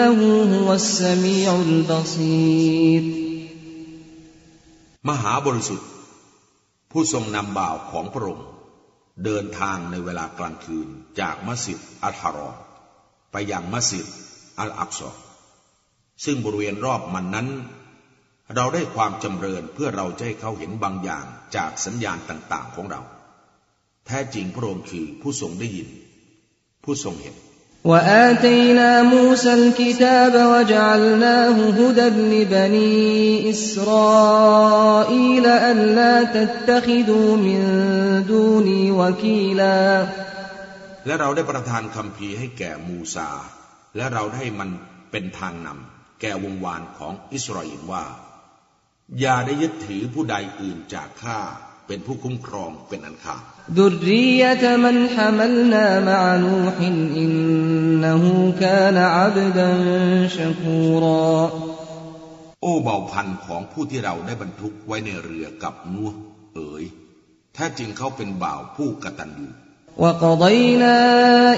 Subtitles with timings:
[0.00, 0.18] إنه
[0.54, 3.04] هو السميع البصير
[5.08, 5.88] มหาบริสุทธิ์
[6.90, 8.46] ผู้ทรงนำบ่าวของพระองค์
[9.24, 10.88] เดินทางในเวลากลางคืน
[11.20, 12.56] จากมัสยิดอัลฮารอม
[13.32, 14.06] ไปยังมัสยิด
[14.58, 15.10] อัลอักซอ
[16.24, 17.48] ซึ่งบริเวณรอบมันนั้น
[18.54, 21.24] เราได้ความจำเริญเพื่อเราจะให้เขาเห็นบางอย่าง
[21.56, 23.02] จากสัญญาณต่าง ๆของเรา
[24.06, 25.88] แท้จริงพระองค์คือผู้ทรงได้ยิน
[26.84, 27.36] ผู้ทรงเห็น
[27.86, 37.60] وآتينا موسى الكتاب وجعلناه هدى لبني إسرائيل ألا تتخذوا من
[38.28, 40.08] دوني وكيلا
[41.06, 43.30] และเราได้ประทานคำพีร์ให้แก่มูซา
[43.96, 44.70] และเราได้ให้มัน
[45.10, 48.04] เป็นทางนำแก่วงวานของอิสราเอลว่า
[49.20, 51.40] อย่าได้ยึดถือผู้ใดอื่นจากข้า
[51.93, 53.41] เป็นผู้คุ้มครองเป็นอันขาด
[53.77, 57.33] ดุริยะมันฮามัลนามะนูฮินอิน
[58.03, 59.81] นหูกานอับดัน
[60.35, 61.35] ชกูรอ
[62.61, 66.11] โอ้เบาพันของผู้ที่เราได้บรรทุกไว้ในเรือกับนัว
[66.55, 66.83] เอ๋ย
[67.53, 69.47] แท้จริงเขาเป็นบ่าวผู้กตัญญู
[69.98, 70.98] وقضينا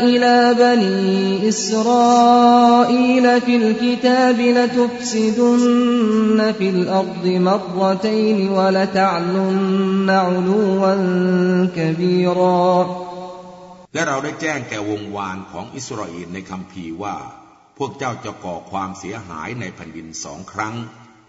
[0.03, 10.95] إلى بني إسرائيل في الكتاب لتفسدن في الأرض مرتين ولتعلن علوا
[11.77, 12.87] كبيرا
[13.95, 17.17] และเราได้แจ้งแก่วงวานของอิสราเอลในคำพีร์ว่า
[17.79, 20.75] พวกเจ้าจะก่อความเสียหายในแผ่นดินสองครั้ง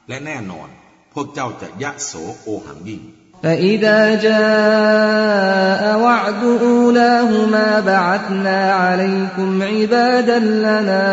[0.08, 0.70] และแน่นอน
[1.14, 3.02] พวกเจ้าจะยะโสโอหังยิ่ง
[3.44, 11.04] فإذا جاء وعد أولاهما بعثنا عليكم عبادا لنا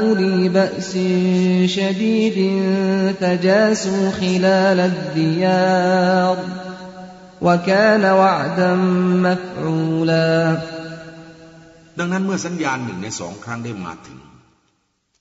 [0.00, 0.92] أولي بأس
[1.76, 2.38] شديد
[3.20, 6.36] فجاسوا خلال الديار
[7.42, 8.74] وكان وعدا
[9.24, 10.58] مفعولا
[12.00, 14.18] ดังนั้นเมื่อสัญญาณหนึ่งในสองครั้งได้มาถึง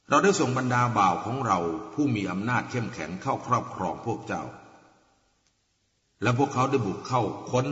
[0.09, 1.57] เราได้ส่งบรรดาบ่าวของเรา
[1.93, 4.43] ผู้มีอำนาจเข้มแข็งเข้าครอบครองพวกเจ้า
[6.22, 7.66] และพวกเขาได้บุกเข้าค้น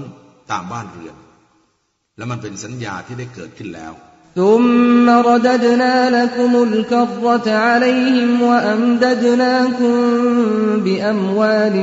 [0.50, 1.16] ตามบ้านเรือน
[2.16, 3.92] และมันเป็นสัญญาที่ได้เกิดขึ้นแล้ว
[4.38, 4.62] ทุม
[5.28, 9.96] รดดนาลกุมุลกัรตอะลัยฮิมวะอัมดดนาคุม
[10.86, 11.78] บิอัมวาล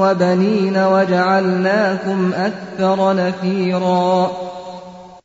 [0.00, 4.18] วะบนีนวะจัลนาคุมอักฟรนฟีรอ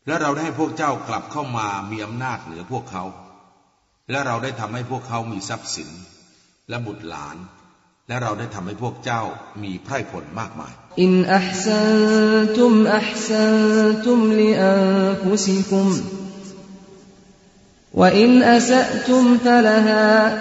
[0.08, 3.04] และเราได้ให้พวกเจ้ากลับเข้ามามีอำนาจเหนือพวกเขา
[4.12, 5.90] และเราได้ทำให้พวกเขามีทรัพย์สิน
[6.70, 7.38] และบุตรหลาน
[8.09, 9.23] และเราได้ทำให้พวกเจ้า
[9.63, 16.01] มีไพร่ผลมากมาย إن أحسنتم أحسنتم لأنفسكم
[17.95, 20.39] وإن أسأتم فلها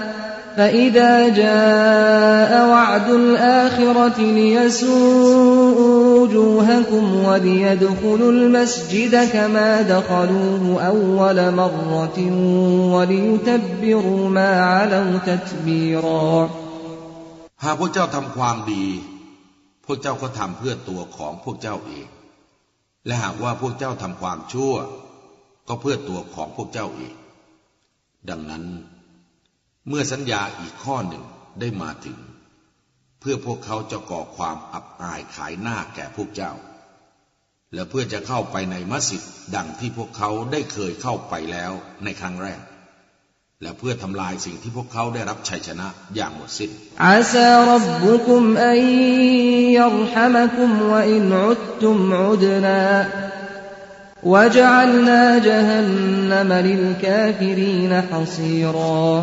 [0.58, 12.20] فإذا جاء وعد الآخرة ليسوءوا وجوهكم وليدخلوا المسجد كما دخلوه أول مرة
[12.94, 16.50] وليتبروا ما علوا تتبيرا
[17.63, 18.85] หากพวกเจ้าทำความดี
[19.85, 22.09] พวกเจ้าก็ทำเพื่อตัวของพวกเจ้าเอง
[23.07, 24.75] และหากว่าพวกเจ้าทำความชั่ว
[25.69, 27.15] ก็เพื่อตัวของพวกเจ้าเอง
[28.29, 28.65] ดังนั้น
[29.89, 31.25] เมื่อสัญญาอีกข้อหนึ่ง
[31.61, 32.19] ได้มาถึง
[33.21, 36.53] เพื่อพวกเขาจะก่อความอับอายขายหน้าแก่พวกเจ้า
[37.75, 39.23] และเพื่อจะเข้าไปในมัสยิด
[39.55, 41.73] ดังที่พวกเขาได้เคยเข้าไปแล้ว
[42.05, 42.61] ในครั้งแรก
[43.63, 46.71] และเพื่อทำลายสิ่งที่พวกเขาได้รับชัยชนะอย่างหมดสิ้น
[47.03, 47.05] อ
[59.11, 59.21] น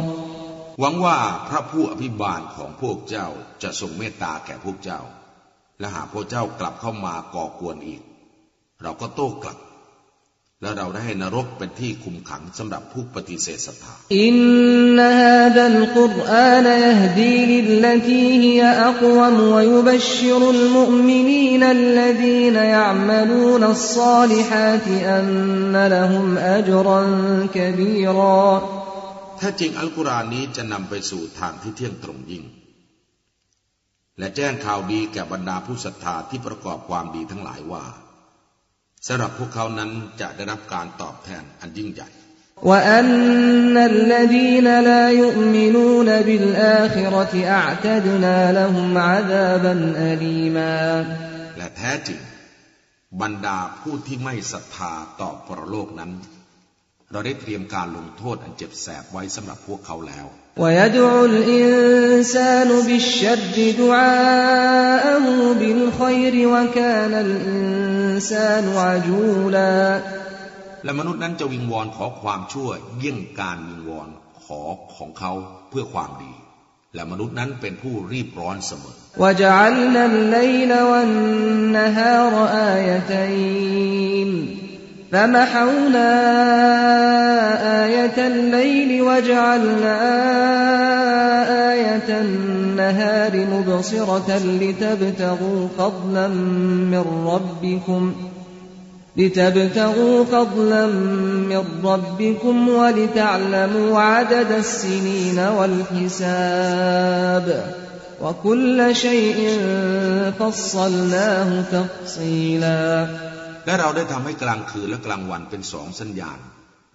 [0.79, 1.17] หวังว่า
[1.47, 3.27] พระผู้อภิบาลของพวกเจ้า
[3.63, 5.02] จะทรงเมตตาแก่พวกเจ้า
[5.79, 8.02] และหากพวกเจ้ากลับเข้ามาก่อกวนอีก
[8.81, 9.58] เราก็โต้กลับ
[10.63, 25.28] และเราได้ให้นรกเป็นที่คุมขังสำหรับผู้ปฏิเสธศรัทธาإن هذا القرآن يهدي للتي هي أقوم ويبشر المؤمنين الذين يعملون الصالحات أن
[25.73, 27.11] นละฮุมอัจรัน
[27.55, 28.53] กบีรา
[29.39, 32.43] ถ้จริงอัลกุรอานนี้จะนำไปสู่ทางที่เที่ยงตรงยิ่ง
[34.19, 37.85] และแจ้งข่าวดีแก่บรรดาผู้ศรัทธาที่ประกอบความดีทั้งหลายว่า
[39.06, 39.91] สำหรับพวกเขานั้น
[40.21, 42.09] จะได้รับการตอบแทนอันยิ่งใหญ่
[42.62, 49.74] وأن الذين لا يؤمنون بالآخرة أعتدنا لهم عذابا
[50.12, 50.78] أليما
[51.59, 52.21] และแท้จริง
[53.22, 56.10] บรรดาผู้ที่ไม่ศรัทธาต่อปรโลกนั้น
[57.12, 60.27] เราได้เตรียมการลงโทษอันเจ็บแสบไว้สำหรับพวกเขาแล้ว
[60.62, 63.39] ويدعو الإنسان بالشر
[63.78, 65.24] دعاءه
[65.60, 67.15] بالخير وكان
[68.12, 69.78] الإنسان عجولا
[70.84, 72.68] และมนุษย์นั้นจะวิงวอนขอความชั่ว
[72.98, 74.09] เยี่ยงการวิงวอน
[74.45, 74.60] ขอ
[74.97, 75.33] ของเขา
[75.71, 76.33] เพื่อความดี
[76.95, 82.34] และมนุษย์นั้นเป็นผู้รีบร้อนเสมอ وجعلنا الليل والنهار
[82.74, 84.30] آيتين
[85.12, 86.10] فمحونا
[87.84, 89.95] آية الليل وجعلنا
[91.72, 92.52] آية النهار
[93.68, 96.28] مبصرة لتبتغوا فضلا
[96.92, 98.15] من ربكم
[99.16, 100.86] لتبتغوا فضلا
[101.53, 106.66] من ربكم ولتعلموا عدد السنين والحساب
[108.22, 109.60] وكل شيء
[110.39, 113.09] فصلناه تفصيلا
[113.66, 116.39] และเราได้ทำให้กลางคืนและกลางวันเป็นสองสัญญาณ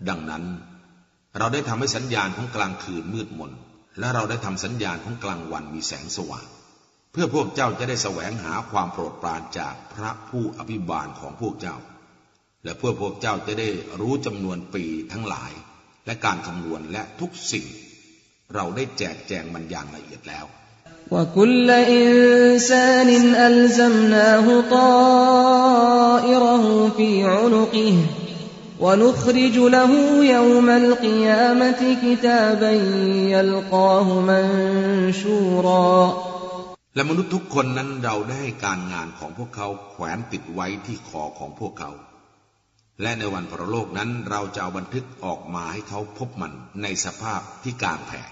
[0.10, 0.44] ดังนั้น
[1.38, 3.52] เราได้ทำให้สัญญาณของกลางคืนมืดมน
[4.00, 6.48] และเราได้ทำสัญญาณของกลางวันมีแสงสว่าง
[7.12, 11.78] เพื่อพวกเจ้าจะได้แสวงหาความโปรดปรานจากพระผู้อภิบาลของพวกเจ้า
[12.64, 13.70] และเพื่อพวกเจ้าจะได้
[14.00, 15.52] รู้จำนวนปีทั้งหลาย
[16.06, 17.66] และการคำนวณและทุกสิ่ง
[18.56, 20.48] เราได้แจกแจงมันอย่างละเอียดแล้ว
[21.12, 23.10] وكل إنسان
[23.48, 24.48] ألزمناه
[24.78, 26.66] طائره
[26.98, 27.96] في عنقه
[28.80, 29.92] ونخرج له
[30.36, 32.72] يوم القيامة كتابا
[33.36, 35.98] يلقاه منشورا
[36.96, 41.92] และมนุษย์ทุกคนนั้นเราได้ให้การงานของพวกเขาแขวนติดไว้ที่คอของพวกเขา
[43.02, 48.24] และในวันพระโลกนั้นเราจะเอาบันทึกออกมาให้เขาพบมันในสภาพที่กลางแผ่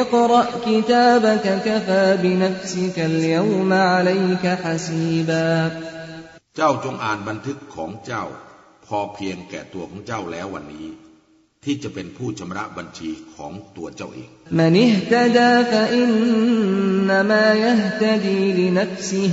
[0.00, 5.50] اقرأ كتابك كفى بنفسك اليوم عليك حسيبا
[6.56, 8.24] เจ้าจงอ่านบันทึกของเจ้า
[8.86, 10.86] พอเพียงแก่ตัวของเจ้าแล้ววันนี้
[11.64, 14.28] ที่จะเป็นผู้ชำระบัญชีของตัวเจ้าเอง
[14.60, 19.30] من اهتدى فإنما يهتدي لنفسه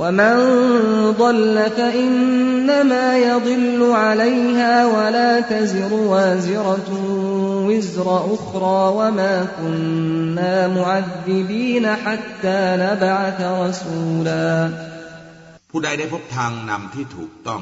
[0.00, 0.34] ومن
[1.22, 6.90] ضل فإنما يضل عليها ولا تزر وازرة
[7.68, 14.70] وزر أخرى وما كنا معذبين حتى نبعث رسولا
[15.70, 17.60] ผู้ใดได้พบทางนำที่ถูกต้อง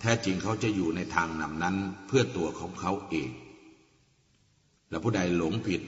[0.00, 1.76] แท้จริงเขาจะอยู่ในทางนำนั้น
[2.06, 3.30] เพื่อตัวของเขาเอง
[4.90, 5.82] และผู้ใดหลงผิด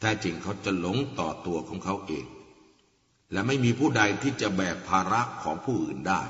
[0.00, 2.26] แท้จริงเขาจะหลงต่อตัวของเขาเอง
[3.32, 6.22] และไม่มีผู้ใดที่จะแบกภาระของผู้อื่นได้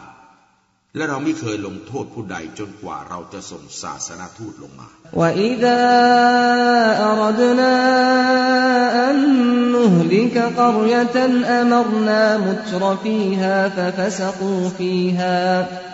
[0.97, 15.90] และเราไม่เคยลงโทษผู้ใดจนกว่าเราจะส่งศาสนาทูตลงมาและ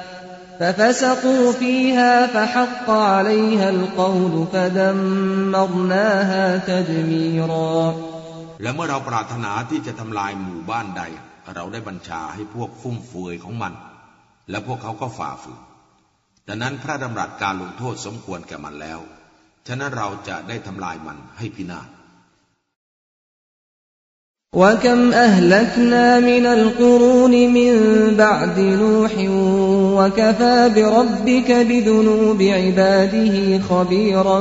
[0.59, 7.93] ففسقوا فيها ففسقوا فيها فحق عليها القول فدمرناها تدميرا
[8.63, 11.03] และเมื่อเราปรารถนาที่จะทำลายหมู่บ้านใด
[11.55, 13.73] เราได้บัญชาให้พวกฟุ่มเฟือยของมัน
[14.49, 15.59] และพวกเขาก็ฝ่าฝืน
[16.47, 18.99] ดังนั้นพระดำรัสการลงโทษสมควรแก่มันแล้ว
[19.67, 21.87] ฉะนั้นเราจะได้ทำลายมันให้พินาศ
[24.55, 27.73] وكم أهلكنا من القرون من
[28.15, 29.13] بعد نوح
[29.97, 34.39] وكفى بربك بذنوب عباده خبيرا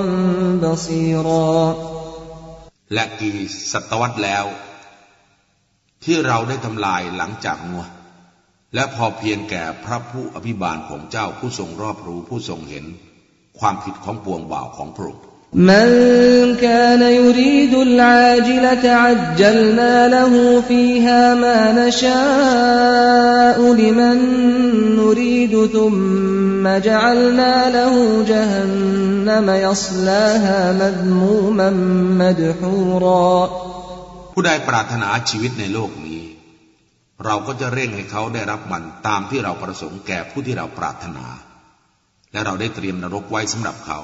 [0.63, 1.75] بصيرا
[2.95, 3.37] และกี่
[3.73, 4.45] ศตวรรษแล้ว
[6.05, 7.93] ที่เราได้ทำลายหลังจากนัวห์
[8.75, 12.85] และพอเพียงแก่พระผู้อภิบาลของเจ้าผู้ทรงรอบรู้ผู้ทรงเห็น
[13.59, 24.17] ความผิดของปวงบ่าวของพระองค์ من كان يريد العاجلة عجلنا له فيها ما نشاء لمن
[24.97, 31.71] نريد ثم جعلنا له جهنم يصلاها مذموما
[32.21, 33.49] مدحورا
[34.35, 36.23] ผู้ใดปรารถนาชีวิตในโลกนี้
[37.25, 41.27] เราก็จะเร่งให้เขาได้รับมันตามที่เราประสงค์แก่ผู้ที่เราปรารถนา
[42.33, 43.99] และเราได้เตรียมนรกไว้สำหรับเขา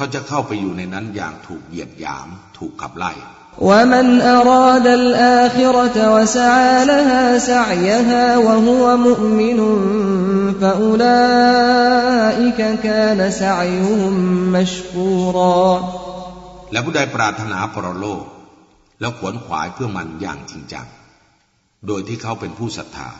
[0.00, 2.28] ขาจะเข้าไปอยู่ในนั้นอย่างถูกเหยียดหยาม
[2.58, 3.12] ถูกขับไล่
[16.72, 18.24] และผู้ใดปรารถนาพรโลก
[19.00, 20.86] แล้วขวนขวายเพื่อมันอย่างจริงจัง
[21.86, 23.10] โดยที่เขาเป็นผู้ศรัทธา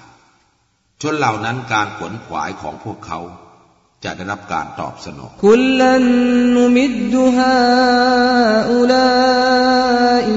[1.03, 3.21] ชนเหล่านั้นการขวนขวายของพวกเขา
[4.04, 5.94] จะได้รับการตอบสนอง كلا
[6.58, 7.14] نمد
[8.74, 10.28] هؤلاء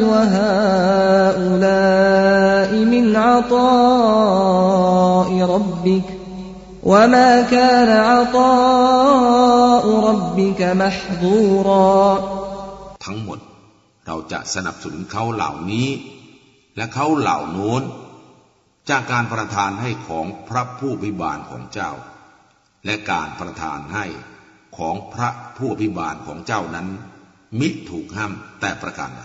[1.46, 3.06] وهؤلاء من
[4.06, 6.06] عطاء ربك
[6.90, 11.96] وما كان عطاء ربك محظورا
[13.04, 13.38] ทั้งหมด
[14.06, 15.88] เราจะสนับสนุนเขาเหล่านี้
[16.76, 17.82] และเขาเหล่าโน้น
[18.90, 21.92] จากการประทานให้ของพระผู้พิบาลของเจ้า
[22.85, 24.05] และการประทานให้
[24.77, 26.87] ของพระผู้อภิบาลของเจ้านั้น
[27.59, 29.21] มิถูกห้ามแต่ประการใด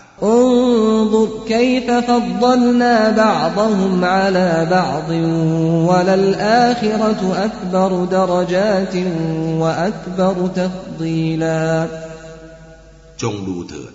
[13.21, 13.93] จงดูเถิด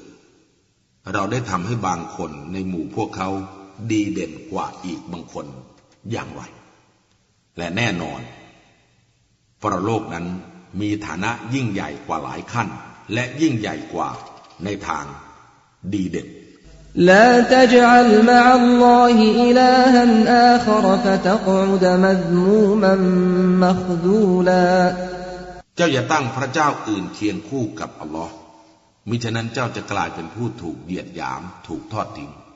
[1.13, 3.29] เราได้ทำให้บางคนในหมู่พวกเขา
[3.91, 5.47] ดีเด่นกว่าอีกบางคน
[6.13, 6.43] อย่างไร
[7.59, 8.21] และแน่นอน
[9.62, 10.26] ปรโลกนั้น
[10.82, 12.68] มีฐานะยิ่งใหญ่กว่าหลายขั้น
[13.14, 14.10] และยิ่งใหญ่กว่า
[14.64, 15.06] ในทาง
[15.94, 16.28] ดีเด่น
[17.10, 20.04] لا تجعل مع الله إلها
[20.56, 22.96] آخر فتقعد مذموما
[23.64, 24.68] مخذولا
[25.76, 28.34] เจ้าอย่าตั้งพระเจ้าอื่นเคียงคู่กับอัลลอฮ์
[29.10, 32.32] มิฉะนั้นเจ้าจะกลายเป็นผู้ถูกเหยียดหยามถูกทอดทิ้ง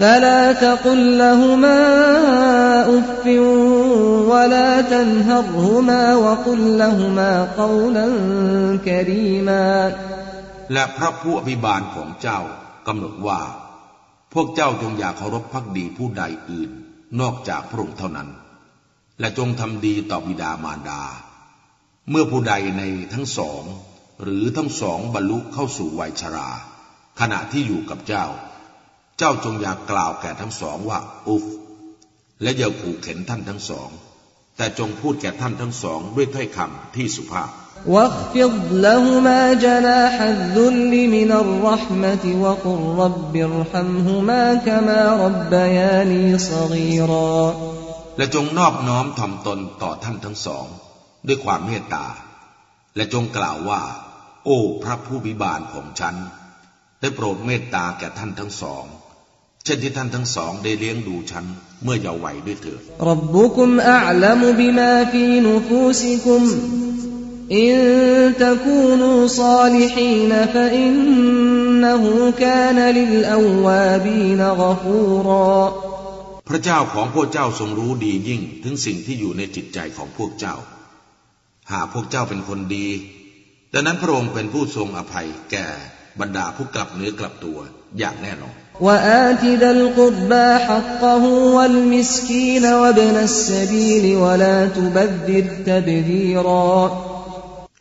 [0.00, 1.80] فلا تقل لهما
[2.98, 3.24] أف
[4.32, 7.32] ولا تنهرهما وقل لهما
[7.62, 8.06] قولا
[8.84, 9.70] كريما
[10.72, 12.40] และพระผู้อภิบาลของเจ้า
[12.86, 13.40] กำหนดว่า
[14.32, 16.70] พวกเจ้าจงอย่าเคารพพักดีผู้ใดอื่น
[17.20, 18.28] นอกจากพระองค์เท่านั้น
[19.20, 21.02] และจงทำดีต่อบิดามารดา
[22.10, 22.82] เมื่อผู้ใดใน
[23.12, 23.62] ทั้งสอง
[24.22, 26.50] หรือทั้งสองบรรลุเข้าสู่วัยชรา
[27.20, 28.26] ขณะที่อยู่กับเจ้า
[29.18, 31.44] เจ้าจงอย่ากล่าวแก่ทั้งสองว่า อุฟ
[32.42, 33.88] และอย่าขู่เข็นท่านทั้งสอง
[34.56, 37.50] แต่จงพูดแก่ท่านทั้งสองด้วยถ้อยคำที่สุภาพ
[37.86, 47.38] واخفض لهما جناح الذل من الرحمة وقل رب ارحمهما كما ربياني صغيرا
[48.16, 50.66] และจงนอบน้อมถ่อมตนต่อท่านทั้งสอง
[51.26, 52.06] ด้วยความเมตตา
[52.96, 53.82] และจงกล่าวว่า
[54.44, 56.16] โอ้พระผู้บิบาลของฉัน
[57.00, 58.84] ได้โปรดเมตตาแก่ท่านทั้งสอง
[59.65, 61.45] เช่นที่ท่านทั้งสองได้เลี้ยงดูฉัน
[61.83, 66.43] เมื่อเยาว์วัยด้วยเถิดربكم أعلم بما في نفوسكم
[67.59, 67.77] إن
[68.43, 73.35] تكونوا صالحين فإنه كان للأ
[73.65, 75.55] วาบีนกฟูรอ
[76.49, 80.55] พระเจ้าของพวกเจ้าทรงรู้ดียิ่งถึงสิ่งที่อยู่ในจิตใจของพวกเจ้า
[81.71, 82.87] หากพวกเจ้าเป็นคนดี
[83.73, 85.67] ดังนั้นพระองค์เป็นผู้ทรงอภัยแก่
[86.19, 87.59] บรรดาผู้กลับเนื้อกลับตัว
[87.99, 91.24] อย่างแน่นอน وآت ذا القربى حقه
[91.56, 97.06] والمسكين وابن السبيل ولا تبذر تبذيرا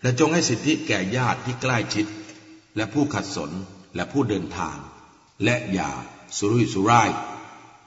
[0.03, 2.06] และจงให้สิทธิแก่ญาติที่ใกล้ชิด
[2.75, 3.51] และผู้ขัดสน
[3.96, 4.77] และผู้เดินทาง
[5.44, 5.91] และอย่า
[6.38, 7.10] สุรุ่ยสุร่าย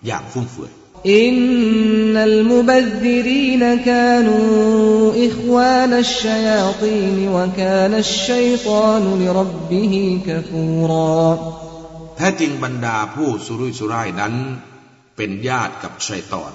[0.06, 0.72] อย่างฟุ่มเฟือย
[1.06, 11.55] إن المبذرين كانوا إخوان الشياطين وكان الشيطان لربه كفورا
[12.17, 14.33] แท้จริงบรรดาผู้สุรุ่ยสุร่ายนั้น
[15.17, 16.51] เป็นญาติกับชัยตอน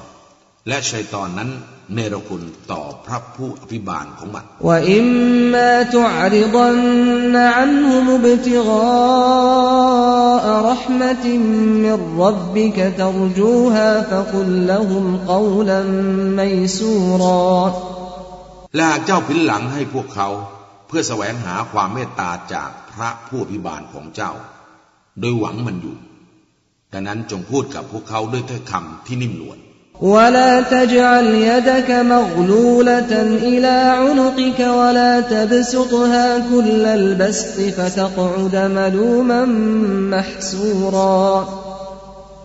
[0.68, 1.50] และชัยตอนนั้น
[1.94, 5.06] เนรคุณต่อพระผู้อภิบาลของมันว่าอิม
[5.52, 11.34] มาตุอริดันอันหุมบติการัพมติ
[11.82, 11.92] มิ
[12.22, 15.90] รับบิกตรจูฮาฟะกุลละหุมกาวลัม
[16.34, 16.40] ไม
[16.76, 17.62] ซูรอ
[18.76, 20.28] และเจ้าผินหลังให้พวกเขา
[20.86, 24.32] เพื่อแสวงหาความเมตตาจากพระผู้อภิบาลของเจ้า
[25.19, 25.95] โดยหวังมันอยู่
[26.93, 29.59] ดังนั้นจงพูดกับพวกเขาด้วยถ้อยคำที่นิ่มนวล
[30.01, 33.13] ولا تجعل يدك مغلولة
[33.51, 39.41] إلى عنقك ولا تبسطها كل البسط فتقعد ملوما
[40.13, 41.29] محسورا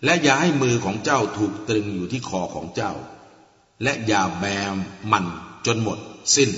[0.05, 2.93] และอย่าให้มือของเจ้าถูกตรึงอยู่ที่คอของเจ้า
[3.83, 4.77] และอย่าแบม
[5.13, 5.25] มัน
[5.67, 5.99] จนหมด
[6.35, 6.51] สิ้น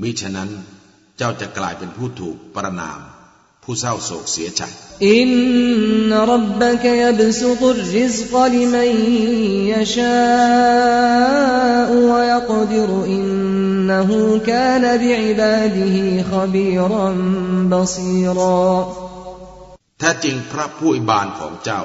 [0.00, 0.50] มิฉะนั้น
[1.18, 3.00] เจ้าจะกลายเป็นผู้ถูกประนาม
[3.63, 4.61] ผู้เศร้าโศกเสียใจ
[5.07, 5.31] อิน
[6.31, 8.91] ربك يبسط الرزق لمن
[9.71, 18.59] يشاء ويقدر إنه كان بعباده خبيرا بصيرا
[19.99, 21.81] แท้จริงพระผู้อภิบาลของเจ้า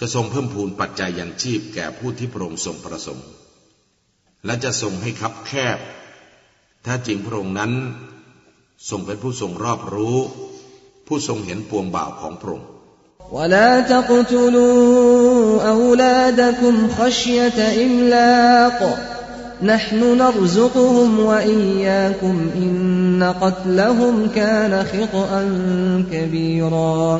[0.00, 3.28] จะทรงเพิ่มพูนปัจจัยยังชีพแก่ผู้ที่พระองค์ทรงประสงค์
[4.44, 5.78] และจะทรงให้คับแคบ
[6.82, 7.72] แท้จริงพระองค์นั้น
[8.90, 10.18] ทรงเป็นผู้ทรงรอบรู้
[11.07, 12.69] ผู้ทรงเห็นปวงบ่าวของพระองค์
[13.31, 18.79] ولا تقتلوا أولادكم خشية إملاق
[19.61, 25.29] نحن نرزقهم وإياكم إن قتلهم كان خطأ
[26.11, 27.19] كبيرا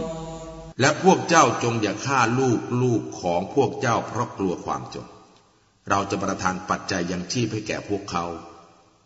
[0.82, 5.08] และพวกเจ้าจงอย่าฆ่าลูกลูกของพวกเจ้าเพราะกลัวความจน
[5.90, 8.26] เราจะประทานปัจจัยยังชีพให้แก่พวกเขา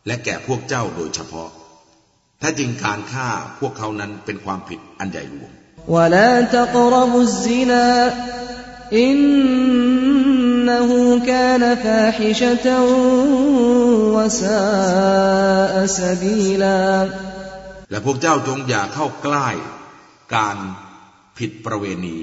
[0.08, 1.50] และแก่พวกเจ้าโดยเฉพาะ
[2.40, 3.28] แท้จริงการฆ่า
[3.61, 5.52] พวกเขานั้นเป็นความผิดอันใหญ่หลวง
[8.97, 9.21] อิน
[10.68, 12.68] นะฮูกานฟาฮิชะต
[14.14, 14.61] วะซา
[15.76, 16.80] อสบีลา
[17.90, 19.49] และพวกเจ้าจงอย่าเข้าใกล้
[20.35, 20.57] การ
[21.38, 22.18] ผิดประเวณี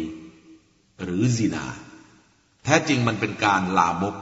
[1.04, 1.66] หรือซีนา
[2.64, 4.16] แท้จริงมันเป็นการลามก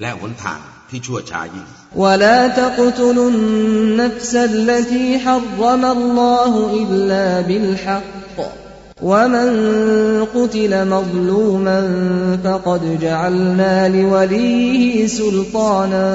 [0.00, 6.53] และหนทางที่ชั่วช้ายิ่ง ولا تقتلوا النفس التي حرم الله
[6.83, 8.37] إلا بالحق
[9.01, 9.49] ومن
[10.35, 11.79] قتل مظلوما
[12.43, 16.07] فقد جعلنا لوليه سلطانا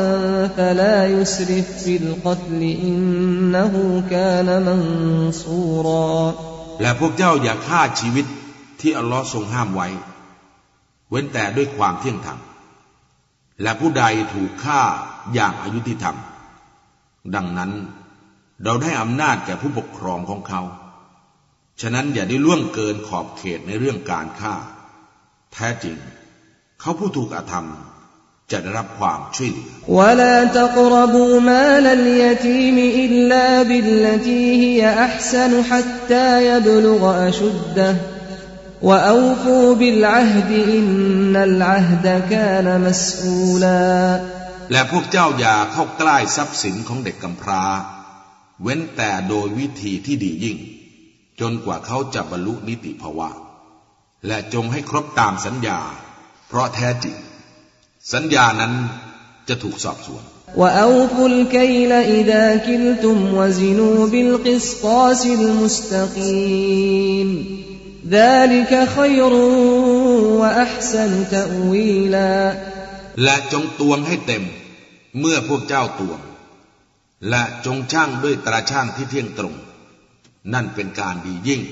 [0.56, 6.34] فلا يسرف في القتل إنه كان منصورا
[6.82, 8.26] และพวกเจ้าอย่าฆ่าชีวิต
[8.80, 9.88] ที่อัลลอฮ์ทรงห้ามไว้
[11.10, 12.38] เว้นแต่ด้วยความเที่ยงธรรม
[13.61, 14.03] และผู้ใด
[14.33, 14.81] ถูกฆ่า
[15.33, 16.17] อย่างอายุติธรรม
[17.35, 17.71] ดังนั้น
[18.63, 20.61] เราได้อำนาจแก่ผู้ปกครองของเขา
[21.81, 24.55] ฉะนั้นอย่าได้ล่วงเกินขอบเขตในเรื่องการฆ่า
[25.53, 25.95] แท้จริง
[26.79, 27.67] เขาผู้ถูกอาธรรม
[28.51, 29.67] จะได้รับความช่วยเหลือ
[30.17, 38.20] และ
[38.82, 44.20] وأوفوا بالعهد إن العهد كان مسؤولا
[44.72, 47.64] และพวกเจ้าอย่าเข้าใกล้ทรัพย์สินของเด็กกำพร้า
[48.62, 50.58] เว้นแต่โดยวิธีที่ดียิ่ง
[51.40, 53.30] จนกว่าเขาจะบรรลุนิติภาวะ
[54.26, 55.80] และจงให้ครบตามสัญญา
[56.48, 57.16] เพราะแท้จริง
[58.12, 58.72] สัญญานั้น
[59.48, 60.24] จะถูกสอบสวน
[60.56, 67.28] وأوفوا الكيل إذا كلتم وزنوا بالقسطاس المستقيم
[68.10, 69.32] ذلك خير
[70.40, 72.36] وأحسن تأويلا
[73.24, 74.44] และจงตวงให้เต็ม
[75.20, 76.20] เมื่อพวกเจ้าตวง
[77.28, 79.54] และจงช่างด้วยตราช่างที่เที่ยงตรง
[80.52, 81.62] นั่นเป็นการดียิ่ง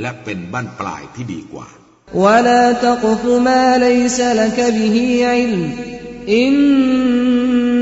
[0.00, 1.68] และเป็นบั้นปลายที่ดีกว่า
[2.24, 4.96] ولا تقف ما ليس لك به
[5.32, 5.62] علم
[6.28, 6.56] إن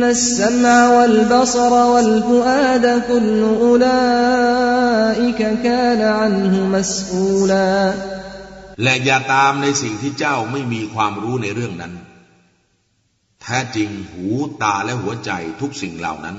[0.05, 7.95] السمع والبصر والفؤاد كل أولئك كان عنه مسؤولا
[8.83, 11.93] และอย่าตามในสิ่งที่เจ้าไม่มีความรู้ในเรื่องนั้น
[13.43, 14.27] แท้จริงหู
[14.63, 16.37] ตาและหัวใจทุกสิ่งเหล่านั้น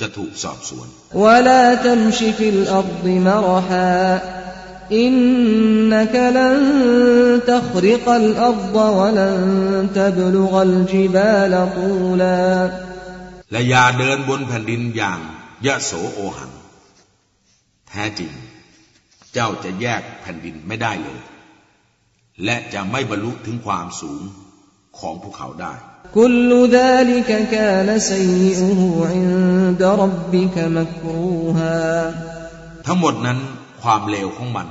[0.00, 0.88] จะถูกสอบสวน
[1.24, 4.33] ولا تمش في الأرض مرحا
[4.92, 6.56] إنك لن
[7.46, 9.36] تخرق الأرض ولن
[9.94, 12.70] تبلغ الجبال طولا
[13.52, 15.20] และอย่าเดินบนแผ่นดินอย่าง
[15.66, 16.52] ยะโสโอหัง
[17.88, 18.32] แท้จริง
[19.32, 21.20] เจ้าจะแยกแผ่นดินไม่ได้เลย
[22.44, 24.22] และจะไม่บรรลุถึงความสูง
[24.98, 25.74] ของภูเขาได้
[26.18, 28.80] كل ذلك كان سيئه
[29.12, 31.80] عند ربك مكروها
[32.86, 33.38] ทั้งหมดนั้น
[33.84, 34.68] ความเลวของมัน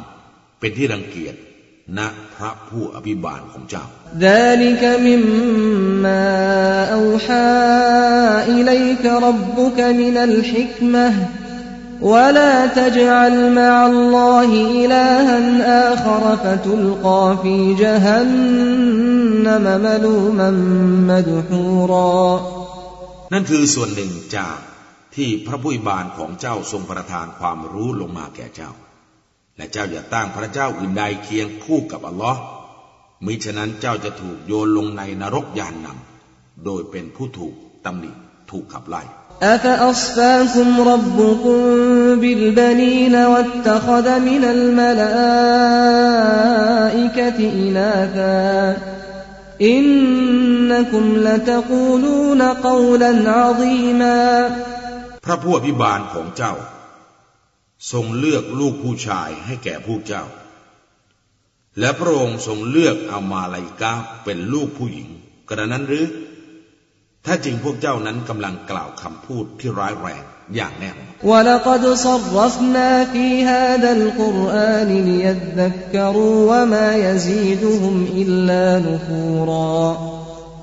[0.60, 1.36] เป็นที่รังเกียจ
[1.98, 2.00] ณ
[2.36, 3.86] พระผู้อภิบาลของเจ้า
[4.17, 6.28] ذلك مما
[7.00, 7.52] أوحى
[8.58, 11.08] إليك ربك من الحكمة
[12.02, 14.52] ولا تجعل مع الله
[14.86, 15.39] إلها
[15.93, 20.50] آخر فتلقى في جهنم ملوما
[21.10, 22.41] مدحورا
[23.34, 24.58] นั่นคือส่วนหนึ่งจาก
[25.15, 28.72] ที่พระผู้อภิบาลของเจ้าทรงประทานความรู้ลงมาแก่เจ้า
[29.57, 32.40] และเจ้าอย่าตั้งพระเจ้าอื่นใดเคียงคู่กับอัลลอฮ์
[33.27, 38.11] มิฉะนั้นเจ้าจะถูกโยนลงในนรกยานนำโดยเป็นผู้ถูกตำหนิ
[38.51, 39.03] ถูกขับไล่
[49.69, 49.87] อิน
[50.71, 54.17] นักุมละตะกูลูนกาวลันอาซีมา
[55.25, 56.55] พระผู้อภิบาลของเจ้า
[57.93, 60.25] ทรงเลือกลูกผู้ชายให้แก่ผู้เจ้า
[61.79, 65.09] และพระองค์ทรงเลือกอามาลายกาเป็นลูกผู้หญิง
[65.49, 66.07] กระนั้นหรือ
[67.27, 70.23] ถ้าจริงพวกเจ้านั้นกำลังกล่าวคำพูดที่ร้ายแรง
[70.57, 71.09] อย่างแน่นอน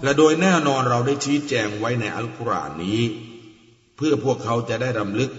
[0.04, 3.02] และโดยแน่นอนเราได้ชี้แจงไว้ในอัลกุรอานนี้
[3.96, 5.32] เพื่อพวกเขาจะได้รำลึก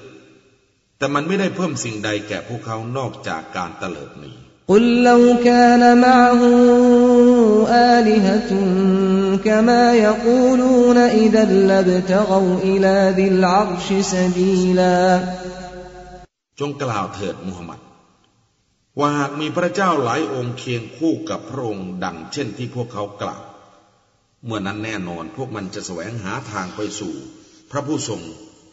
[1.02, 4.36] แต่มันไม่ได้เพิ่มสิ่งใดแก่พวกเขานอกจากการตะเลิดนี้
[4.70, 6.50] กุลลวกานมะฮู
[7.76, 8.70] อาลิฮะตุน
[9.46, 14.96] กมายกูลูนอิดัลลบตะกวอิลาดิลอัรชสบีลา
[16.60, 17.80] จงกล่าวเถิดมูฮัมหมัด
[18.98, 23.42] ว่าหากมีพระเจ้าหลายองค์เคียงคู่กับพระองค์ดังเช่นที่พวกเขากล่าว
[24.44, 27.14] เมื่อนั้นแน่นอนพวกมันจะแสวงหาทางไปสู่
[27.70, 28.22] พระผู้ทรง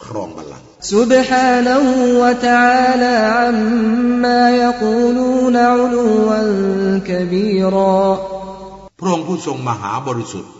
[0.04, 1.86] ครองบัลลังก์ سبحانه
[2.22, 6.38] وتعالى عما يقولون علوا
[7.08, 8.04] كبيرا
[9.00, 10.52] พระองค์ผู้ทรงมหาบริสุทธิ์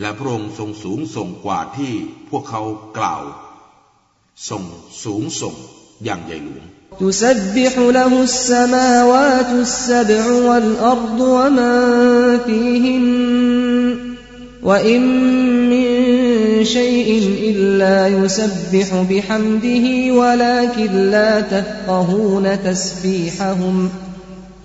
[0.00, 1.92] และพระองค์ทรงสูงส่งกว่าที่
[2.30, 2.62] พวกเขา
[2.98, 3.22] กล่าว
[4.48, 4.62] ทรง
[5.04, 5.54] สูงส่ง
[6.04, 6.66] อย่างใหญ่หลวง
[7.02, 11.74] تسبح له السماوات السبع والأرض ومن
[12.46, 13.06] فيهن
[14.68, 15.02] وإن
[15.72, 15.73] من
[16.76, 17.10] شيء
[17.50, 19.86] إلا يسبح بحمده
[20.20, 23.76] ولكن لا تفقهون تسبيحهم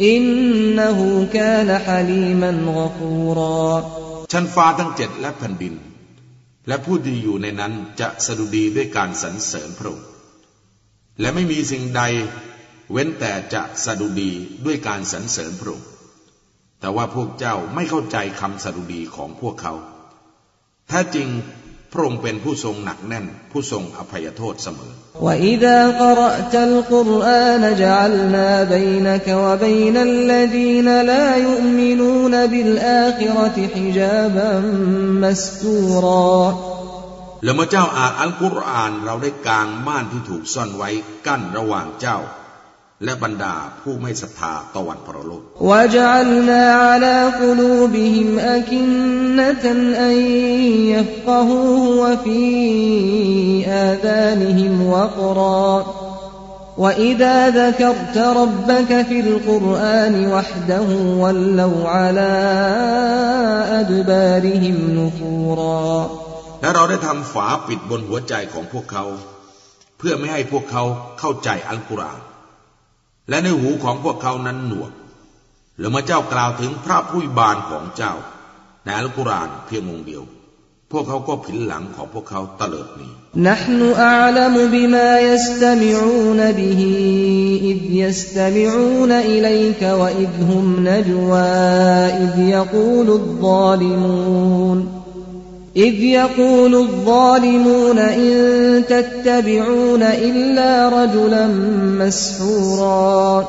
[0.02, 1.00] إنه
[1.34, 3.66] كان حليما غفورا
[4.34, 5.74] ชั้นฟ้าทั้งเจ็ดและแผ่นดิน
[6.68, 10.08] และผู้ที่อยู่ในนั้นจะสดุดีด้วยการสรรเสริญพระองค์
[11.20, 12.02] และไม่มีสิ่งใด
[12.92, 14.32] เว้นแต่จะสดุดี
[14.66, 15.88] ด้วยการสรรเสริญพระองค์
[16.80, 19.74] แต่ว่าพวกเจ้าไม่เข้าใจคำสดุดีของพวกเขา
[20.88, 21.28] แท้จริง
[21.92, 24.92] พระองค์เป็นผู้ทรงหนักแน่น ผู้ทรงอภัยโทษเสมอ
[25.26, 34.52] وإذا قرأت القرآن جعلنا بينك وبين الذين لا يؤمنون بالآخرة حجابا
[35.24, 36.36] مستورا
[37.44, 40.90] แล้วเมื่อเจ้าอ่านอัลกุรอานเราได้กางม่านที่ถูกซ่อนไว้
[41.28, 42.18] กั้นระหว่างเจ้า
[43.04, 49.66] และบรรดาผู้ไม่ศรัทธาต่อวันพระโลก وجعلنا على قلوبهم أكنة
[50.10, 50.16] أن
[50.94, 52.44] يفقهوه وفي
[53.88, 55.72] آذانهم وقرا
[56.78, 60.88] وإذا ذكرت ربك في القرآن وحده
[61.24, 62.34] ولوا على
[63.82, 66.10] أدبارهم نفورا
[66.62, 69.06] และเราได้ทำฝาปิดบนหัวใจของพวกเขา
[69.98, 70.84] เพื่อไม่ให้พวกเขา
[71.20, 72.22] เข้าใจอัลกุรอาน
[73.30, 74.92] และในหูของพวกเขานั้นหนวก
[75.80, 78.14] แล้วเมื่อเจ้ากล่าวถึงพระผู้บานของเจ้า
[78.84, 80.24] ในอัลกุรอานเพียงองค์เดียว
[80.92, 83.10] พวกเขาก็ผินหลังของพวกเขาตะเลิดหนี
[83.50, 86.82] نحن أعلم بما يستمعون به
[87.64, 91.42] إذ يستمعون إليك وإذ هم نجوى
[92.24, 94.99] إذ يقول الظالمون
[95.78, 98.34] إذ يقول الظالمون إن
[98.88, 101.46] تتبعون إلا رجلا
[102.00, 103.44] مسحورا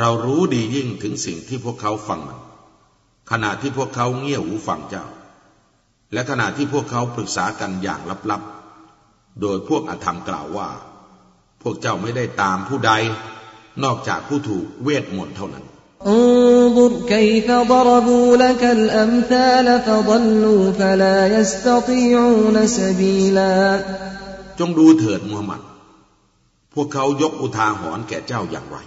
[0.00, 2.38] เรารู้ดียิ่งถึงสิ่งที่พวกเขาฟังมัน
[3.30, 5.06] ขณะที่พวกเขาเงี่ยหูฟังเจ้า
[6.12, 10.68] และขณะที่พวกเขาปรึกษากันอย่างลับๆ โดยพวกอธรรมกล่าวว่า
[11.62, 12.92] พวกเจ้าไม่ได้ตามผู้ใด
[13.84, 15.64] นอกจากผู้ถูกเวทมนต์เท่านั้น
[16.06, 23.84] انظر كيف ضربوا لك الأمثال فضلوا فلا يستطيعون سبيلا
[24.58, 25.60] จงดูเถิดมูฮัมหมัด
[26.74, 28.78] พวกเขายกอุทาหรณ์แก่เจ้าอย่างไร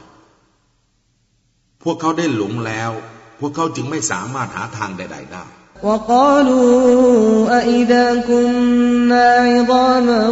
[1.83, 2.91] พวกเขาได้หลงแล้ว
[3.39, 5.45] พวกเขาจึงไม่สามารถหาทางใด ๆ ได้
[5.83, 10.27] وقالوا أئذا كنا عظاما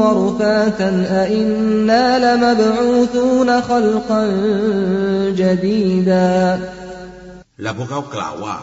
[0.00, 0.90] ورفاتا
[1.24, 4.22] أئنا لمبعوثون خلقا
[5.40, 6.58] جديدا
[7.62, 8.56] และพวกเขากล่าวว่า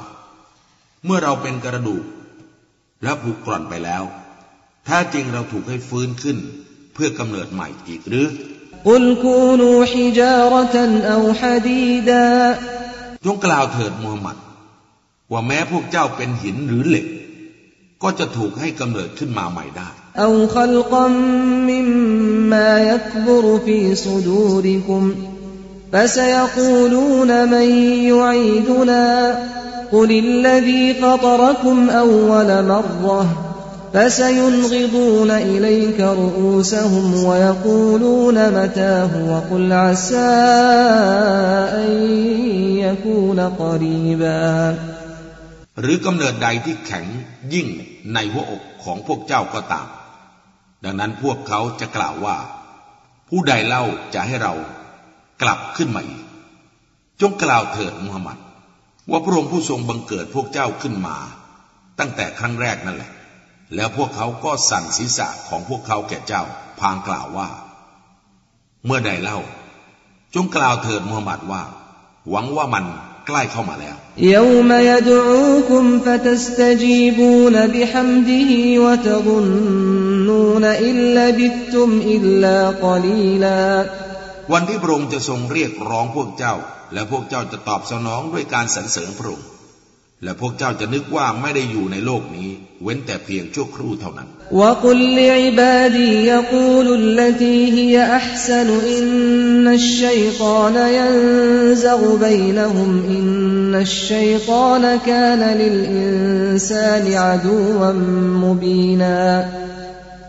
[1.06, 2.04] เมื่อเราเป็นกระดูก
[3.04, 4.04] และผุกร่อนไปแล้ว
[4.86, 6.38] แท้จริงเราถูกให้ฟื้นขึ้น
[6.94, 8.28] เพื่อกำเนิดใหม่อีกหรือ
[8.90, 10.76] قل كونوا حجارة
[11.14, 12.28] أو حديدا
[13.26, 14.38] จงกล่าวเถิดมูฮัมหมัด
[15.32, 17.06] ว่าแม้พวกเจ้าเป็นหินหรือเหล็ก
[18.04, 21.08] ก็จะถูกให้กำเนิดขึ้นมาใหม่ได้ أو خلقا
[21.72, 25.16] مما يكبر في صدوركم
[25.94, 27.68] فسيقولون من
[28.12, 29.40] يعيدنا
[29.92, 33.26] قل الذي فطركم أول مرة
[33.94, 40.18] فسينغضون إليك رؤوسهم ويقولون متاه وقل عسى
[41.76, 41.92] أن
[42.78, 44.76] يكون قريبا
[45.81, 47.07] หรือกำเนิดใดที่แข็ง
[47.55, 47.69] ยิ่ง
[48.15, 49.87] ในหัวอกของพวกเจ้าก็ตาม
[50.85, 52.37] ดังนั้นพวกเขาจะกล่าวว่า
[53.29, 53.85] ผู้ใดเล่า
[54.15, 54.55] จะให้เรา
[55.43, 56.25] กลับขึ้นมาอีก
[57.21, 58.39] จงกล่าวเถิดมุฮัมมัด
[59.11, 61.17] ว่าพระองค์ผู้ทรงบังเกิดพวกเจ้าขึ้นมา
[61.99, 63.13] ตั้งแต่ครั้งแรกนั่นแหละ
[63.75, 66.43] แล้วพวกเขาก็สั่นศีรษะของพวกเขาแก่เจ้า
[66.81, 67.49] พางกล่าวว่า
[68.85, 69.39] เมื่อใดเล่า
[70.35, 71.63] จงกล่าวเถิดมูฮัมหมัดว่า
[72.31, 72.85] หวังว่ามัน
[73.27, 73.97] ใกล้เข้ามาแล้ว
[84.53, 86.55] วันที่พระองค์จะทรงเรียกร้องพวกเจ้า
[86.93, 89.47] และพวกเจ้าจะตอบสนองด้วยการสรรเสริญพระองค์
[90.25, 92.51] และพวกเจ้าจะนึกว่าไม่ได้อยู่ในโลกนี้
[92.83, 94.29] เว้นแต่เพียงชั่วครู่เท่านั้น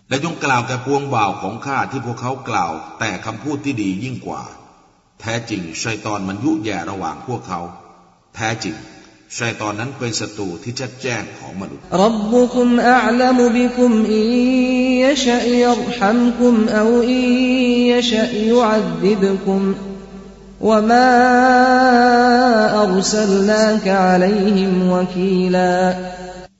[0.09, 4.43] และจงกล่าวแก่พวงบ่าวของข้าที่พวกเขากล่าว แต่คำพูดที่ดียิ่งกว่า
[5.21, 7.59] แท้จริงชัยตอนมันยุแย่ระหว่างพวกเขา
[8.35, 8.75] แท้จริง
[9.38, 14.26] ชัยตอนนั้นเป็นศัตรูที่ชัดแจ้งของมนุษย์ ربكم أعلم بكم إن
[15.04, 17.24] يشأ يرحمكم أو إن
[17.92, 19.60] يشأ يعذبكم
[20.68, 21.10] وما
[22.84, 25.76] أرسلناك عليهم وكيلا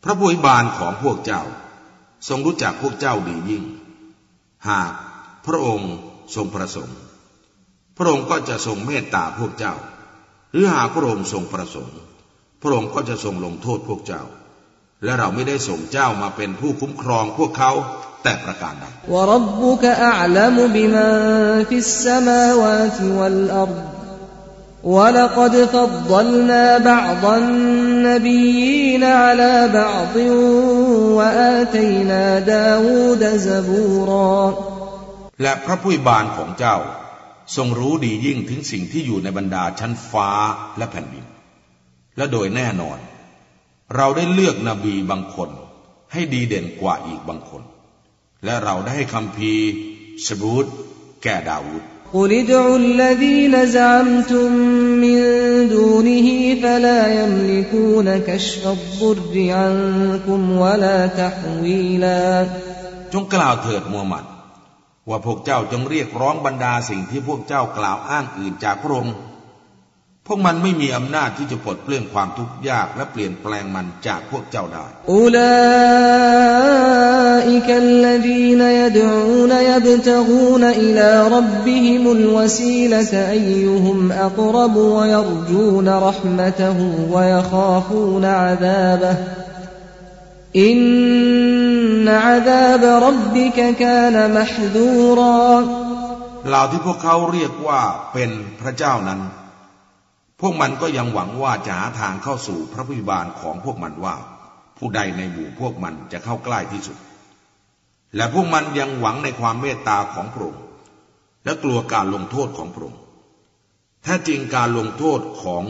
[0.04, 1.42] พระผู้อวยบานของพวกเจ้า
[2.28, 3.64] ทรงรู้จักพวกเจ้าดียิ่ง
[4.68, 4.92] หาก
[5.46, 5.92] พระองค์
[6.34, 6.96] ทรงประสงค์
[7.96, 9.74] พระองค์ก็จะทรงเมตตาพวกเจ้า
[10.52, 11.94] หรือหากพระองค์ทรงประสงค์
[12.61, 14.23] พระองค์ก็จะทรงลงโทษพวกเจ้า
[15.03, 17.71] และเราไม่ได้ส่งเจ้ามาเป็นผู้คุ้มครองพวกเขา
[18.23, 18.85] แต่ประการใด
[35.41, 36.77] และพระผู้บานของเจ้า
[37.55, 40.29] ทรงรู้ดียิ่งถึงสิ่งที่อยู่ในบรรดาชั้นฟ้า
[40.77, 41.25] และแผ่นดิน
[42.17, 42.97] และโดยแน่นอน
[43.95, 45.49] เราได้เลือกนบีบางคน
[46.13, 47.61] ให้ดีเด่นกว่าอีกบางคน
[48.45, 49.53] และเราได้ให้คำพี
[50.25, 50.65] สบูต
[51.23, 51.87] แก่ดาวุฒิ
[62.03, 62.23] รา
[63.13, 64.25] จงกล่าวเถิดมูฮัมหมัด
[65.09, 69.15] ว่าพวกเจ้าจงเรียกร้องบรรดาสิ่งที่พวกเจ้ากล่าวอ้างอื่นจากพระองค์
[70.27, 75.53] พวกมันไม่มีอำนาจที่จะปลดเปลื้องความทุกข์ยากและเปลี่ยนแปลงมันจากพวกเจ้าได้อุลา
[77.51, 89.11] อิกัลลดีนยดูนยบตะกูนอิลารับบิฮิมุลวซีลตอัยยุมอักรบวยรจูนรหมตหูวยะขาฟูนอาซาบะ
[90.63, 95.57] อินอาซาบรับบิกกานมหดูรา
[96.49, 97.81] เหล่าที่พวกเขาเรียกว่า
[98.13, 98.29] เป็น
[98.61, 99.21] พระเจ้านั้น
[100.39, 104.15] พวกมันก็ยังหวังว่าจะหาทางเข้าสู่พระพิบาลของพวกมันว่า
[104.77, 106.97] ผู้ใดในหมู่พวกมันจะเข้าใกล้ที่สุด
[108.15, 110.63] และพวกมันยังหวังในความเมตตาของพระองค์
[111.45, 113.01] และกลัวการลงโทษของพระองค์
[114.03, 115.63] แท้จริงการลงโทษของ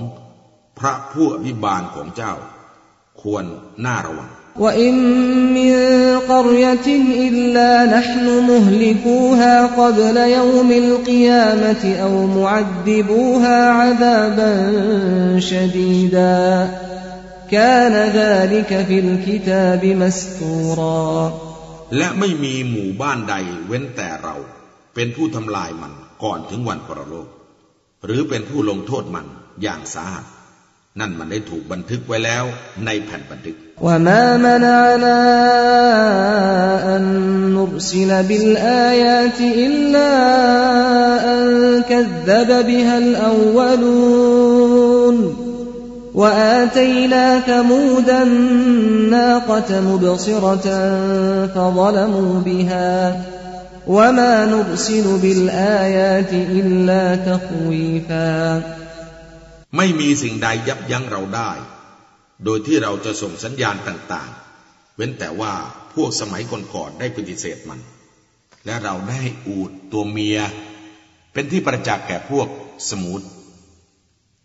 [0.80, 2.34] พระผู้อภิบาลของเจ้า
[3.22, 3.44] ควร
[3.86, 4.95] น่าระวัง وإن
[5.55, 5.73] من
[6.29, 6.87] قرية
[7.29, 14.53] إلا نحن مهلكوها قبل يوم القيامة أو معذبوها عذابا
[15.41, 16.71] شديدا
[17.51, 21.33] كان ذلك في الكتاب مستورا
[21.99, 23.35] และไม่มีหมู่บ้านใด
[23.67, 24.37] เว้นแต่เรา
[24.95, 25.93] เป็นผู้ทำลายมัน
[26.25, 27.29] ก่อนถึงวันปรโลก
[28.05, 29.27] หรือเป็นผู้ลงโทษมัน
[29.63, 30.27] อย่างสาหัส
[31.01, 32.45] นั่นมันได้ถูกบันทึกไว้แล้ว
[32.87, 35.19] ในแผ่นบันทึก وما منعنا
[36.97, 37.03] أن
[37.55, 40.11] نرسل بالآيات إلا
[41.35, 41.43] أن
[41.83, 44.43] كذب بها الأولون
[46.15, 50.67] وآتينا ثمود الناقة مبصرة
[51.55, 53.23] فظلموا بها
[53.87, 58.63] وما نرسل بالآيات إلا تخويفا
[59.77, 61.51] ไม่มีสิ่งใดยับยั้งเราได้
[62.46, 65.54] โดยที่เราจะส่งสัญญาณต่างๆ เว้นแต่ว่า
[65.94, 66.42] พวกสมัย
[66.74, 67.80] ก่อนๆได้ปฏิเสธมัน
[68.66, 70.40] และเราได้อูดตัวเมีย
[71.34, 72.48] เป็นที่ประจักษ์แก่พวก
[72.90, 73.22] สมูท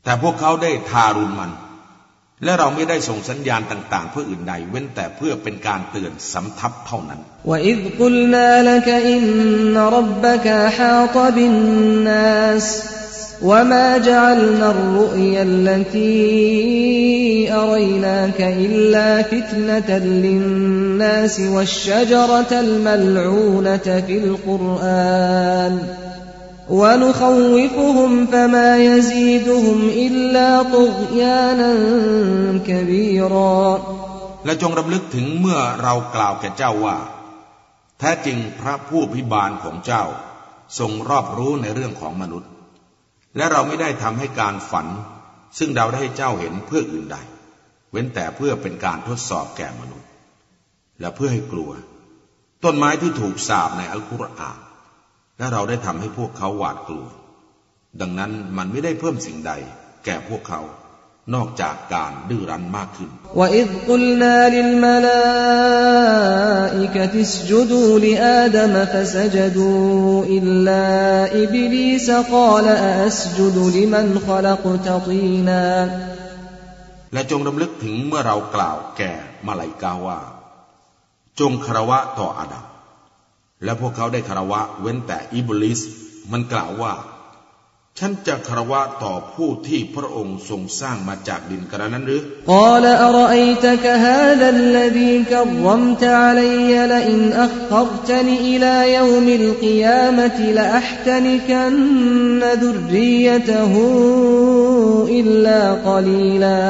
[0.04, 1.50] แต่พวกเขาได้ทารุณมัน
[2.44, 7.56] และเราไม่ได้ส่งสัญญาณต่าง ๆ เพื่ออื่นใดเว้นแต่เพื่อเป็นการเตือนสำทับเท่านั้นและ
[13.41, 16.17] وما جعلنا الرؤيا التي
[17.53, 25.79] أريناك إلا فتنة للناس والشجرة الملعونة في القرآن
[26.69, 31.71] ونخوفهم فما يزيدهم إلا طغيانا
[32.67, 33.79] كبيرا
[34.45, 36.97] และจงรำลึกถึงเมื่อเรากล่าวแก่เจ้าว่า
[37.99, 40.03] แท้จริงพระผู้พิบาลของเจ้า
[40.79, 42.49] ทรงรอบรู้ในเรื่องของมนุษย์
[43.36, 44.86] และเราไม่ได้ทำให้การฝัน
[45.58, 47.16] ซึ่งเราได้ให้เจ้าเห็นเพื่ออื่นใด
[47.90, 50.08] เว้นแต่เพื่อเป็นการทดสอบแก่มนุษย์
[51.00, 51.70] และเพื่อให้กลัว
[52.64, 54.58] ต้นไม้ที่ถูกสาบในอัลกุรอาน
[55.38, 57.06] และเราได้ทำให้พวกเขาหวาดกลัว
[58.00, 59.52] ดังนั้นมันไม่ได้เพิ่มสิ่งใด
[60.04, 60.60] แก่พวกเขา
[61.35, 65.13] นอกจากการดื้อรั้นมากขึ้น وإذ قلنا للملائكة
[67.27, 70.85] اسجدوا لآدم فسجدوا إلا
[71.43, 75.67] إبليس قال أأسجد لمن خلقت طينا
[77.13, 79.13] และจงรำลึกถึงเมื่อเรากล่าวแก่
[79.47, 80.19] มาลายกาว่า
[81.39, 82.65] จงคารวะต่ออาดัม
[83.63, 85.79] และพวกเขาได้คารวะเว้นแต่อิบลิส
[86.31, 86.93] มันกล่าวว่า
[87.98, 106.60] ฉันจะคารวะต่อผู้ที่พระองค์ทรงสร้างมาจากดินกระนั้นหรือقال أرأيتك هذا الذي كرمت علي لئن أخرتن إلى يوم القيامة لأحتنكن ذريته إلا قليلا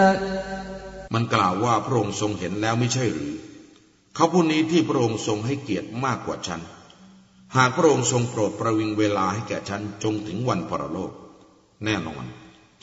[1.14, 3.34] มันกล่าวว่าพระองค์ทรงเห็นแล้วไม่ใช่หรือ
[4.14, 6.60] เขาผู้นี้ที่พระองค์ทรงให้เกียรติมากกว่าฉัน
[7.57, 11.11] หากพระองค์ทรงโปรดประวิงเวลาให้แก่ฉันจงถึงวันปรโลก
[11.85, 12.23] แน่นอน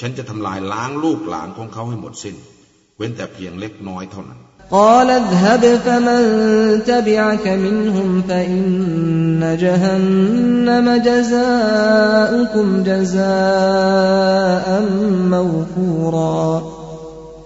[0.00, 2.36] ฉันจะทำลายล้างลูกหลานของเขาให้หมดสิ้น
[2.96, 6.22] เว้นแต่เพียงเล็กน้อยเท่านั้น قال اذهب فمن
[6.90, 14.66] تبعك منهم فإن جهنم جزاؤكم جزاء
[15.34, 16.44] موفورا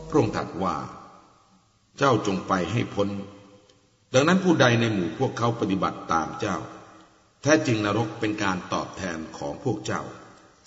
[0.09, 0.76] พระองค์ตรัสว่า
[1.98, 3.09] เจ้าจงไปให้พ้น
[4.14, 6.57] ดังนั้นผู้ใดในหมู่พวกเขาปฏิบัติตามเจ้า
[7.42, 10.02] แท้จริงนรกเป็นการตอบแทนของพวกเจ้า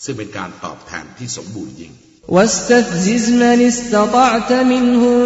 [0.04, 1.94] ซึ่งเป็นการตอบแทนที่สมบูรณ์ยิ่ง
[2.30, 5.20] واستفزز من استطعت منهم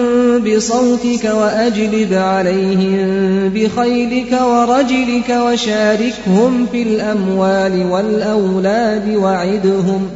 [0.45, 10.09] بصوتك وأجلب عليهم بخيلك ورجلك وشاركهم في الأموال والأولاد وعدهم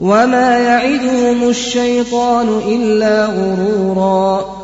[0.00, 4.56] وما يعدهم الشيطان إلا غرورا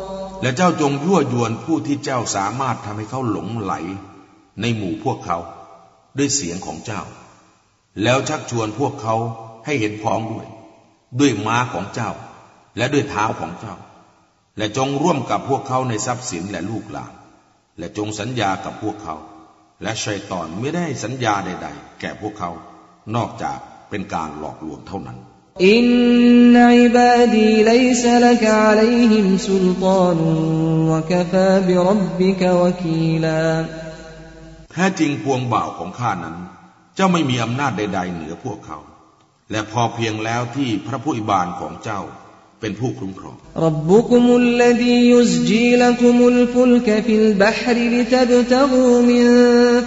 [0.43, 3.73] และเจ้าจงยั่วยวนผู้ที่เจ้าสามารถทำให้เขาหลงไหล
[4.61, 5.37] ในหมู่พวกเขา
[6.16, 7.02] ด้วยเสียงของเจ้า
[8.02, 9.16] แล้วชักชวนพวกเขา
[9.66, 10.46] ให้เห็นพ้องด้วย
[11.20, 12.10] ด้วยม้าของเจ้า
[12.76, 13.74] และด้วยเท้าของเจ้า
[14.58, 17.12] และจงร่วมกับพวกเขาในทรัพย์สินและลูกหลาน
[17.78, 19.16] และจงสัญญากับพวกเขา
[19.82, 22.50] และชัยตอนไม่ได้สัญญาใด ๆ แก่พวกเขา
[23.14, 23.58] นอกจาก
[23.90, 25.18] เป็นการหลอกลวงเท่านั้น
[25.66, 25.86] อิน
[26.54, 30.18] นอิบาดีไลัยซลกอะลัยฮิมสุลตาน
[30.90, 33.40] วะกฟาบิรับบิกวะคีลา
[34.70, 36.36] แท้จริงพวงบ่าวของข้านั้น
[36.96, 38.78] เจ้าไม่มีอำนาจใด ๆ เหนือพวกเขา
[39.50, 42.00] และพอเพียงแล้วที่พระผู้อิบานของเจ้า
[42.60, 49.26] เป็นผู้คุ้มครองรับบุคุมุลลดียุสจีลคุมุลฟุลกฟิลบหริลิตบตกูมิน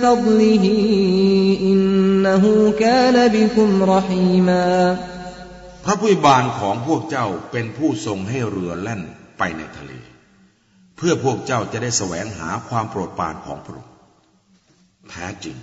[0.03, 0.73] ฟัดลิฮิ
[1.67, 1.79] อิน
[2.25, 4.63] นหูกานบิคุมรหีมา
[5.85, 9.01] พระผู้อิบานของพวกเจ้าเป็นผู้ทรงให้เรือแล่น
[9.37, 9.91] ไปในทะเล
[10.97, 13.90] เพื่อพวกเจ้าจะได้แสวงหาความโปรดปรานของพระองค์
[15.10, 15.56] แท้จริง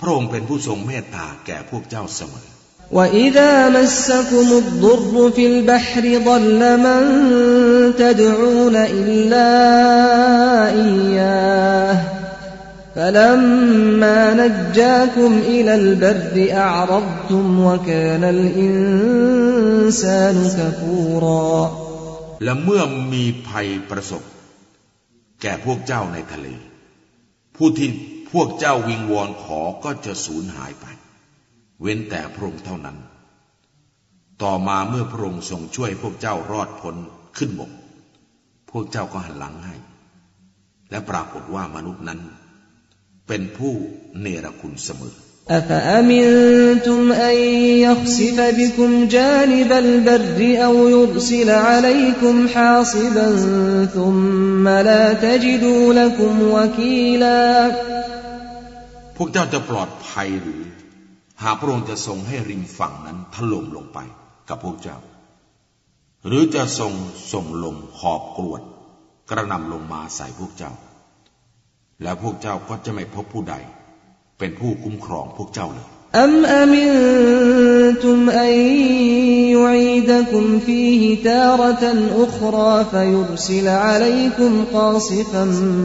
[0.00, 2.46] พระองค์เป็นผู้ทรงเมตตาแก่พวกเจ้าเสมอ
[2.98, 7.02] وإذا مسكم الضر في البحر ضل من
[7.96, 9.50] تدعون إلا
[10.84, 11.96] إياه
[12.96, 19.54] فلما نجاكم إلى البر أعرضتم وكان الإنسان
[20.58, 21.70] كفورا
[22.44, 24.22] และเมื่อมีภัยประสบ
[25.42, 26.46] แก่พวกเจ้าในทะเล
[27.56, 27.88] ผู้ที่
[28.32, 30.86] พวกเจ้าวิงวอนขอก็จะสูญหายไป
[31.80, 32.98] เว้นแต่พระองค์เท่านั้น
[34.42, 36.96] ต่อมาเมื่อพระองค์ทรงช่วยพวกเจ้ารอดพ้น
[37.36, 37.70] ขึ้นบก
[38.70, 39.74] พวกเจ้าก็หันหลังให้
[40.90, 42.20] และปรากฏว่ามนุษย์นั้น
[43.28, 43.72] เป็นผู้
[44.20, 45.14] เนรคุณเสมอ
[45.50, 47.36] أفأمنتم أن
[47.86, 53.36] يخسف بكم جانب البر أو يرسل عليكم حاصبا
[53.94, 57.72] ثم لا تجدوا لكم وكيلا
[59.19, 60.61] พวกเจ้าจะปลอดภัยหรือ
[61.43, 63.99] หากพระองค์จะทรงให้ริมฝั่งนั้นถล่มลงไป
[64.49, 64.97] กับพวกเจ้า
[66.25, 66.93] หรือจะทรง
[67.33, 68.61] ส่งลมหอบกรวด
[69.29, 70.71] กระนำลงมาใส่พวกเจ้า
[72.03, 73.55] แล้วพวกเจ้าก็จะไม่พบผู้ใด
[74.37, 78.52] เป็นผู้คุ้มครองพวกเจ้าเลย أم أمنتم أن
[79.56, 85.44] يعيدكم فيه تارة أخرى فيرسل عليكم قاصفا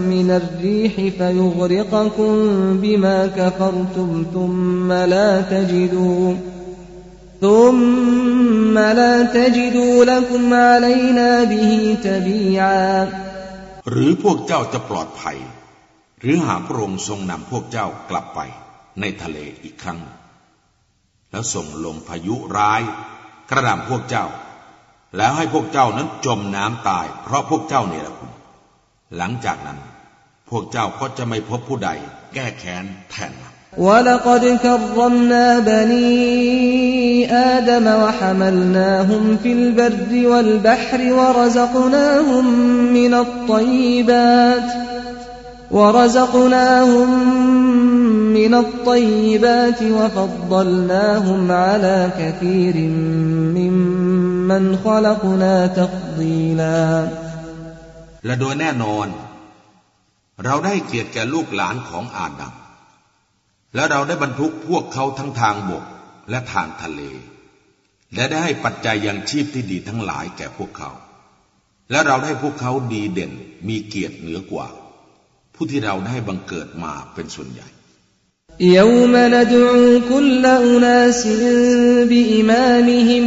[0.10, 2.34] من الريح فيغرقكم
[2.82, 6.34] بما كفرتم ثم لا تجدوا
[7.42, 13.08] ثم لا تجدوا لكم علينا به تبيعا
[13.92, 15.38] หรือพวกเจ้าจะปลอดภัย
[16.20, 18.40] หรือหาพระองค์ทรงนำพวกเจ้ากลับไป
[19.02, 20.00] ในทะเลอีกครั้ง
[21.32, 22.82] แล้วส่งลมพายุร้าย
[23.50, 24.26] กระดำพวกเจ้า
[25.18, 28.32] แล้วให้พวกเจ้านั้นจมน้ำตาย เพราะพวกเจ้าเนรคุณ
[29.18, 29.80] หลังจากนั้น
[30.50, 31.90] พวกเจ้าก็จะไม่พบผู้ใด
[32.34, 42.46] แก้แค้นแทนมา ولقد كرمنا بني آدم وحملناهم في البر والبحر ورزقناهم
[42.94, 44.91] من الطيبات
[45.72, 47.10] ورزقناهم
[48.34, 52.76] من الطيبات وفضلناهم على كثير
[53.58, 57.08] ممن خلقنا تفضيلا
[58.26, 59.08] และโดยแน่นอน
[60.46, 62.54] เราได้เกียรติแก่ลูกหลานของอาดัม
[63.76, 65.84] แล้วเราได้บรรทุกพวกเขาทั้งทางบก
[66.30, 67.02] และทางทะเล
[68.16, 70.92] และได้ให้ปัจจัยยังชีพที่ดีทั้งหลายแก่พวกเขา
[71.92, 73.32] และเราได้พวกเขาดีเด่น
[73.68, 74.68] มีเกียรติเหนือกว่า
[75.62, 77.68] ผู้ที่เราได้บังเกิดมาเป็นส่วนใหญ่
[78.60, 81.28] يوم ندعو كل أناس
[82.10, 83.26] بإمامهم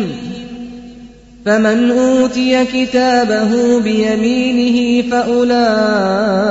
[1.45, 6.43] فمن أوتي كتابه بيمينه فأولئك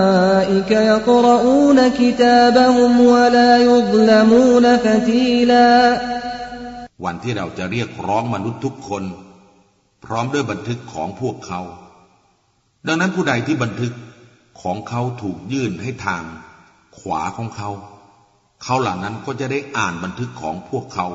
[0.72, 6.02] يقرؤون كتابهم ولا يظلمون فتيلا
[7.06, 9.04] วันที่เราจะเรียกร้องมนุษย์ทุกคน
[10.06, 11.62] พร้อมด้วยบันทึกของพวกเขา
[12.88, 13.91] ดังนั้นผู้ใดที่บันทึก
[14.61, 16.23] ของเขาถูกยื่นให้ทาง
[16.99, 17.71] ขวาของเขา
[18.63, 21.07] เขาเหล่านั้นก็จะได้อ่านบันทึกของพวกเขา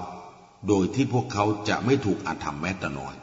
[0.67, 3.13] โดยที่พวกเขาจะไม่ถูกอาธรรมแม้แต่น้อย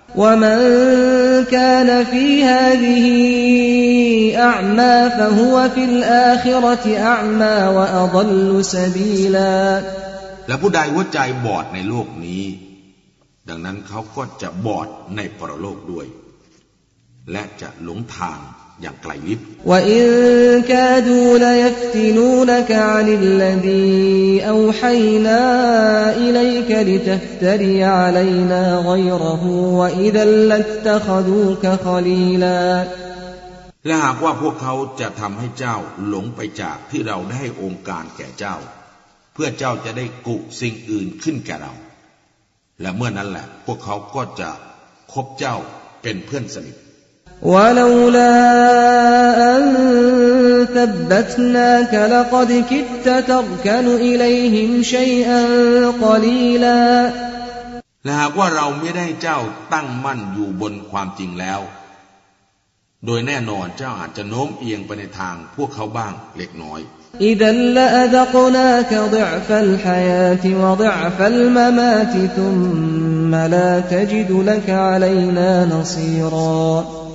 [10.49, 12.45] และผู้ใดหัวใจบอดในโลกนี้
[13.49, 16.07] ดังนั้นเขาก็จะบอดในปรโลกด้วย
[17.33, 18.39] และจะหลงทาง
[18.83, 20.09] อย่างไกลลิบวอิน
[20.71, 24.07] กาดูลยฟตินูนกอานิลลดี
[24.49, 25.41] อูฮัยนา
[26.21, 28.89] อิลัยกลิตัฟตรีอาลัยนาก
[29.25, 32.59] รหูวอิดัลลัตตะขดูกะขลีลา
[33.87, 35.77] และหากว่าพวกเขาจะทำให้เจ้า
[36.09, 38.57] หลงไปจากที่เราได้ให้องค์การแก่เจ้า
[39.35, 41.73] เพื่อเจ้าจะได้กุสิ่งอื่นขึ้นแก่เรา
[42.81, 44.51] และเมื่อนั้นแหละ พวกเขาก็จะ
[45.13, 45.57] คบเจ้า
[46.03, 46.77] เป็นเพื่อนสนิท
[47.43, 48.35] ولولا
[49.57, 49.63] أن
[50.75, 55.43] ثبتناك لقد كدت تركن إليهم شيئا
[55.91, 57.13] قليلا
[58.05, 59.39] และหากว่าเราไม่ได้เจ้า
[59.73, 61.61] ตั้งมั่นอยู่บนความจริงแล้ว
[63.07, 66.81] โดยแน่นอนเจ้าอาจจะโน้มเอียงไปในทางพวกเขาบ้างเล็กน้อย
[67.21, 77.06] إذا لأذقناك ضعف الحياة وضعف الممات ثم لا تجد لك علينا نصيرا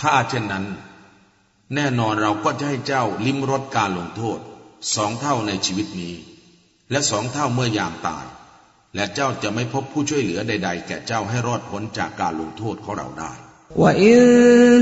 [0.00, 0.64] ถ้าเช่นนั้น
[1.74, 4.38] แน่นอนเราก็จะให้เจ้าลิ้มรสการลงโทษ
[4.94, 6.14] สองเท่าในชีวิตนี้
[6.90, 8.26] และสองเท่าเมื่อยามตาย
[8.94, 13.32] และเจ้าจะไม่พบผู้ช่วยเหลือใด ๆ แก่เจ้าให้รอดพ้นจากการลงโทษของเราได้
[13.82, 14.16] وإن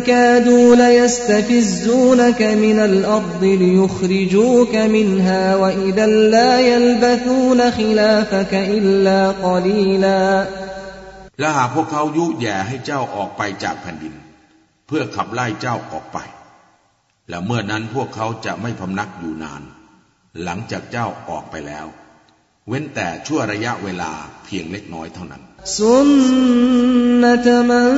[0.01, 10.47] كادوا ليستفزونك من الأرض ليخرجوك منها وإذا لا يلبثون خلافك إلا قليلا
[11.41, 14.15] และหากพวกเขายุแย่ให้เจ้าออกไปจากแผ่นดิน
[14.92, 16.18] เพื่อขับไล่เจ้าออกไป
[17.30, 19.62] และเมื่อนั้นพวกเขาจะไม่พำนักอยู่นาน
[20.44, 21.88] หลังจากเจ้าออกไปแล้ว
[22.68, 24.12] เว้นแต่ชั่วระยะเวลา
[24.46, 25.42] เพียงเล็กน้อยเท่านั้น
[25.78, 26.10] สุน
[27.24, 27.92] นตมัน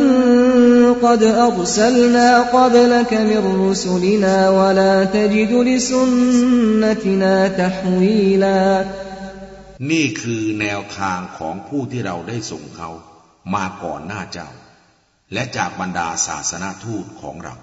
[1.04, 6.12] กดอัลสลนากบลกมิรุสุลินาวลาตจิดลิสุน
[6.82, 8.60] นตินาตหวีลา
[9.90, 12.90] นี่คือแนวทางของผู้ที่เราได้ส่งเขา
[13.54, 14.50] มาก่อนหน้าเจ้า
[15.34, 17.56] และจากบรรดาศาสนาทูตของเรา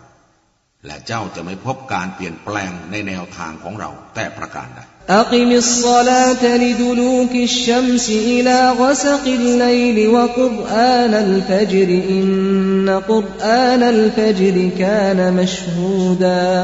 [0.87, 4.81] และเจ้าจะไม่พบการเปลี่ยนแปลงในแนวทางของเราแต่ประการใด
[5.17, 16.59] أقم الصلاة لدلوك الشمس إلى غسق الليل وقرآن الفجر إن قرآن الفجر كان مشهودا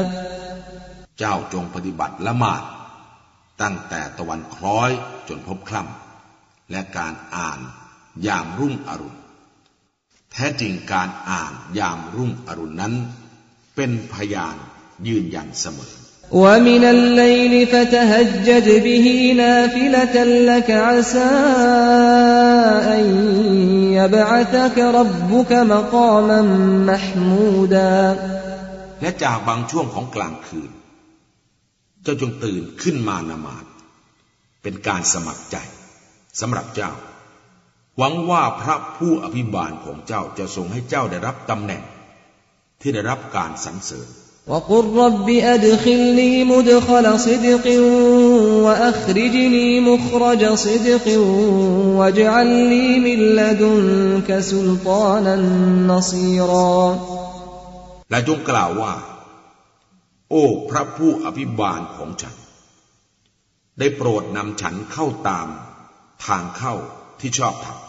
[1.19, 2.63] เจ้าจงปฏิบัติละหมาด
[3.61, 4.91] ตั้งแต่ตะวันคล้อย
[5.27, 7.59] จนพบคล่ำและการอ่าน
[8.27, 9.17] ยามรุ่งอรุณ
[10.34, 12.94] แท้จริงการอ่านยามรุ่งอรุณนั้น
[13.76, 14.56] เป็นพยาน
[15.06, 15.94] ยืนยันเสมอ
[16.32, 19.06] ومن الليل فتهجد به
[19.36, 20.16] نافلة
[20.50, 21.30] لك عسى
[22.96, 23.04] أن
[23.98, 26.40] يبعثك ربك مقاما
[26.90, 27.96] محمودا
[29.00, 30.70] และจากบางช่วงของกลางคืน
[32.02, 33.64] เจ้าจงตื่นขึ้นมานมาด
[34.62, 35.56] เป็นการสมัครใจ
[36.40, 36.90] สำหรับเจ้า
[37.97, 41.81] หวังว่าพระผู้อภิบาลของเจ้าจะทรงให้เจ้าได้รับตำแหน่ง
[42.81, 44.09] ที่ได้รับการสรรเสริญ
[44.49, 58.93] และจงกล่าวว่า
[60.31, 62.35] โอ้พระผู้อภิบาลของฉัน
[63.79, 65.47] ได้โปรดนำฉันเข้าตาม
[66.25, 66.75] ทางเข้า
[67.19, 67.84] ที่ชอบธรรม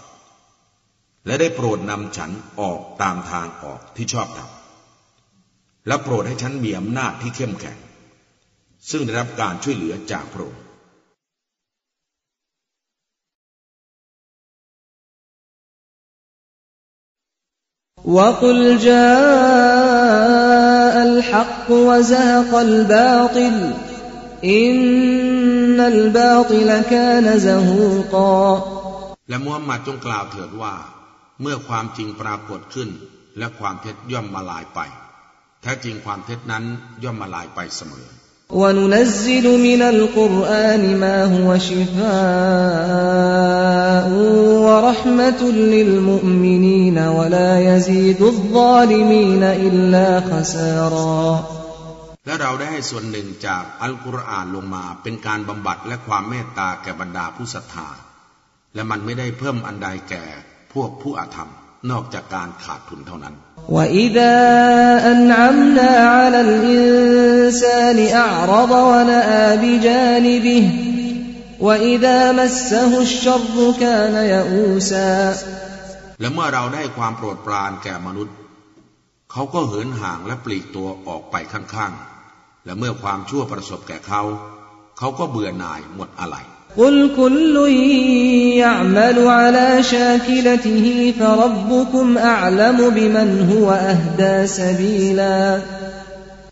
[1.26, 7.78] และได้โปรดนำฉันออกตามทางออกที่ชอบทำและโปรดให้ฉันมีอำนาจที่เข้มแข็ง
[8.90, 10.62] ซึ่งได้รับการช่วยเหลือจากพระองค์
[18.16, 19.08] วกลจา
[21.00, 23.58] อัลฮักวะซะฮกัลบาติล
[24.52, 24.76] อิน
[25.76, 28.52] นัลบาติลกานซะฮูกา
[29.28, 30.74] และมุฮัมมัดจงกล่าวเถิดว่า
[31.41, 32.89] เมื่อความจริงปรากฏขึ้น
[33.37, 34.79] และความเท็จย่อมมาลายไป
[35.61, 36.63] แท้จริงความเท็จนั้น
[37.03, 38.07] ย่อมมาลายไปเสมอ
[38.61, 42.11] وننزل من القرآن ما هو شفاء
[44.67, 45.41] ورحمة
[45.73, 51.43] للمؤمنين ولا يزيد الظالمين إلا خسارا
[52.25, 57.89] และเราได้ให้ส่วนหนึ่งจากอัลกุรอานลงมาเป็นการบำบัดและความเมตตาแก่บรรดาผู้ศรัทธา
[58.75, 61.49] และมันไม่ได้เพิ่มอันใดแก่พ วกผู้อาธรรม
[61.91, 63.35] นอกจากการขาดทุนเท่านั้น
[63.75, 64.37] وإذا
[65.11, 70.63] أنعمنا على الإنسان أعرض ونأى بجانبه
[71.59, 75.11] وإذا مسه الشر كان يئوسا
[76.21, 78.35] และเมื่อเราได้ความโปรดปรานแก่มนุษย์
[79.31, 84.21] เขาก็เหินห่างและปลีกตัวออกไปข้างๆ และเมื่อความชั่วประสบแก่เขา
[84.97, 86.37] เขาก็เบื่อหน่ายหมดอะไร
[86.77, 87.55] قل كل
[88.63, 95.61] يعمل على شاكلته فربكم أعلم بمن هو أهدى سبيلا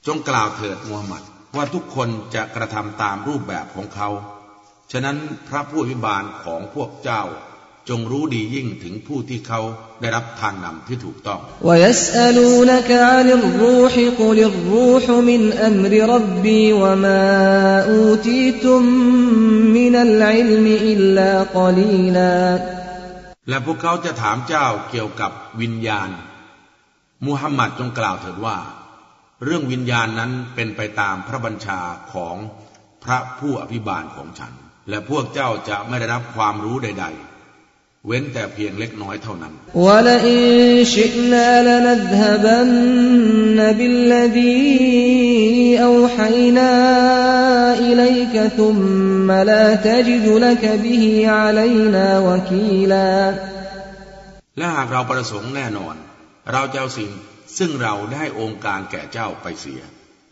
[0.08, 1.24] จงกล่าวเถิดมูฮัมหมัด
[1.56, 4.10] ว่าทุกคนจะกระทำตามรูปแบบของเขา
[4.92, 5.18] ฉะนั้น
[5.50, 7.22] พระผู้อภิบาลของพวกเจ้า
[7.90, 9.62] จงรู้ดียิ่งถึงผู้ที่เขา
[10.02, 17.26] ได้รับทางนำที่ถูกต้อง ويسألونك عن الروح قل الروح من أمر ربي وما
[17.96, 18.82] أوتيتم
[19.78, 22.40] من العلم إلا قليلا
[23.50, 26.10] และพวกเขาจะถามเจ้าเกี่ยวกับวิญญาณ
[27.26, 28.58] มูฮัมหมัดจงกล่าวเถิดว่า
[29.44, 31.80] เรื่องวิญญาณนั้นเป็นไปตามพระบัญชา
[32.14, 32.36] ของ
[33.04, 34.54] พระผู้อภิบาลของฉัน
[34.90, 37.33] และพวกเจ้าจะไม่ได้รับความรู้ใด ๆ
[38.07, 39.53] เว้นแต่เพียงเล็กน้อยเท่านั้น
[54.59, 55.95] และหากเราประสงค์แน่นอน
[56.53, 57.11] เราจะเอาสิ่ง
[57.59, 59.83] ซึ่งเราได้องค์การแก่เจ้าไปเสีย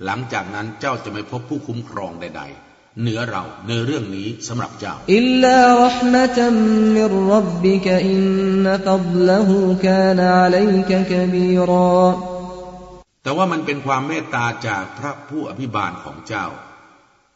[0.04, 6.57] หลังจากนั้นเจ้าจะไม่พบผู้คุ้มครองใด ๆ เหนือเราในเรื่องนี้สำหรับเจ้าอิลลารหมะตัม
[6.95, 8.22] มิรรับบิกอิน
[8.64, 12.03] นฟัดลหูกานอะลัยกะกะบีรอ
[13.22, 16.47] แต่ว่ามันเป็นความเมตตาจากพระผู้อภิบาลของเจ้า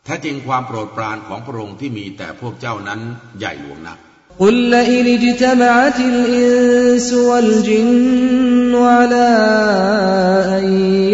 [0.04, 3.00] แท้จริงความโปรดปรานของพระองค์ที่มีแต่พวกเจ้านั้น
[3.38, 3.98] ใหญ่หลวงนัก
[4.39, 9.29] قل لئن اجتمعت الإنس والجن على
[10.57, 10.65] أن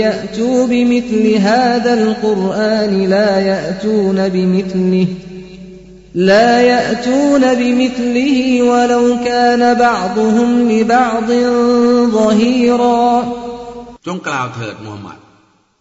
[0.03, 5.07] يأتوا بمثل هذا القرآن لا يأتون بمثله
[6.15, 11.31] لا يأتون بمثله ولو كان بعضهم لبعض
[12.11, 13.07] ظهيرا
[14.07, 15.19] จงกล่าวเถิดมูฮัมหมัด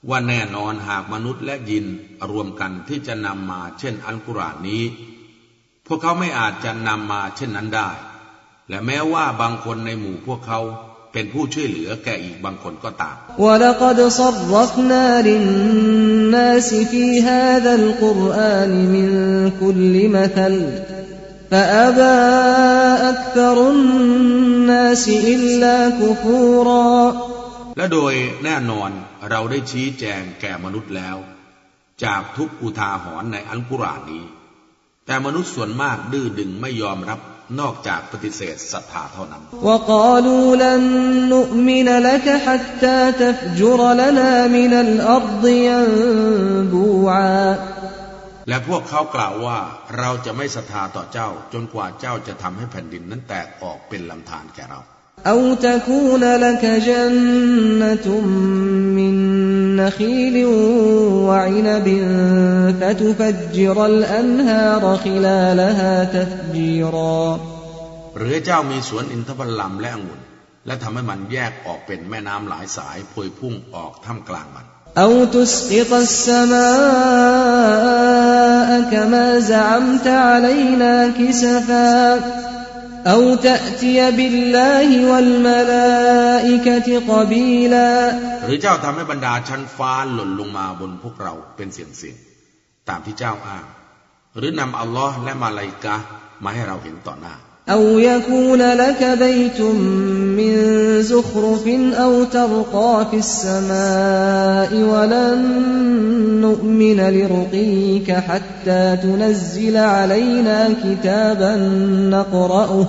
[0.09, 1.87] ว่าแน่นอนหากมนุษย์และยิน
[2.31, 4.83] รวมกันที่จะนำมาเช่นอัลกุรอานนี้
[5.88, 7.90] พวกเขาไม่อาจจะนำมาเช่นนั้นได้
[8.70, 10.60] และแม้ว่าบางคนในหมู่พวกเขา
[11.14, 13.16] เป็นผู้ช่วยเหลือแก่อีกบางคนก็ตาม
[27.78, 28.14] และโดย
[28.44, 28.92] แน่นอน
[29.30, 31.18] เราได้ชี้แจงแก่มนุษย์แล้ว
[32.04, 34.24] จากทุกอุทาหรณ์ในอัลกุรอานนี้
[35.12, 37.20] แต่มนุษย์ส่วนมากดื้อดึงไม่ยอมรับ
[37.60, 39.44] นอกจากปฏิเสธศรัทธาเท่านั้น
[48.50, 49.58] และพวกเขากล่าวว่า
[50.00, 54.80] เราจะไม่ศรัทธาต่อเจ้า จนกว่าเจ้าจะทำให้แผ่นดินนั้นแตกออกเป็นลำธารแก่เรา
[55.27, 58.21] أو تكون لك جنة
[58.97, 59.15] من
[59.77, 60.37] نخيل
[61.29, 61.87] وعنب
[62.81, 67.39] فتفجر الأنهار خلالها تفجيرا
[68.19, 70.21] หรือเจ้ามีสวนอินทผลัมและองุ่น
[70.67, 74.67] และทำให้มันแยกออกเป็นแม่น้ำหลายสายพวยพุ่งออกท่ามกลางมัน
[75.05, 76.51] أو تسقط السماء
[78.93, 82.21] كما زعمت علينا كسفا
[83.07, 87.91] أو تأتي بالله والملائكة قبيلا
[88.47, 93.65] หรือเจ้าทำให้บรรดาชั้นฟ้าหล่นลงมาบนพวกเราเป็นเสียงเสียงๆตามที่เจ้าอ้าง
[94.37, 96.05] หรือนำอัลลอฮ์และมาลาอิกะห์
[96.45, 97.35] มาให้เราเห็นต่อหน้า
[97.71, 99.61] أو يكون لك بيت
[100.39, 100.55] من
[101.03, 105.41] زخرف أو ترقى في السماء ولن
[106.41, 111.57] نؤمن لرقيك حتى تنزل علينا كتابا
[112.11, 112.87] نقرأه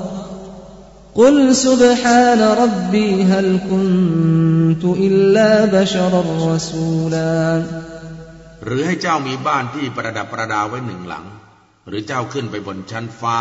[1.16, 7.64] قل سبحان ربي هل كنت إلا بشرا رسولا
[8.64, 11.26] หรือให้เจ้ามีบ้านที่ประดับประดาไว้หนึ่งหลัง
[11.88, 13.38] หรือเจ้าขึ้นไปบนชั้นฟ้า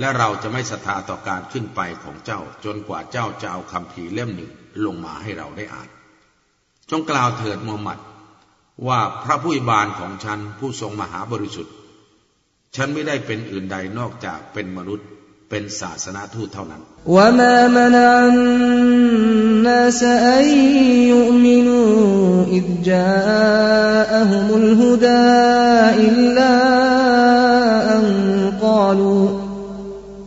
[0.00, 4.50] และเราจะไม่ศรัทธาต่อการขึ้นไปของเจ้าจนกว่าเจ้าจะเอาคำผีเล่มหนึ่ง
[4.84, 5.88] ลงมาให้เราได้อ่าน
[6.90, 7.98] จงกล่าวเถิดมูฮัมหมัด
[8.86, 11.74] ว่าพระผู้บานของฉันผู้ทรงมหาบริสุทธิ์
[12.76, 15.06] ฉันไม่ได้เป็นอื่นใดนอกจากเป็นมนุษย์
[15.50, 16.82] เป็นศาสนาทูตเท่านั้น
[17.16, 18.36] วมามันอัน
[19.66, 20.50] นาสอัย
[21.10, 21.80] ยุมินู
[22.56, 23.28] อิจา
[24.12, 26.54] อฮุมุลฮุดาอิลลา
[27.92, 28.06] อัน
[28.64, 29.37] กาลู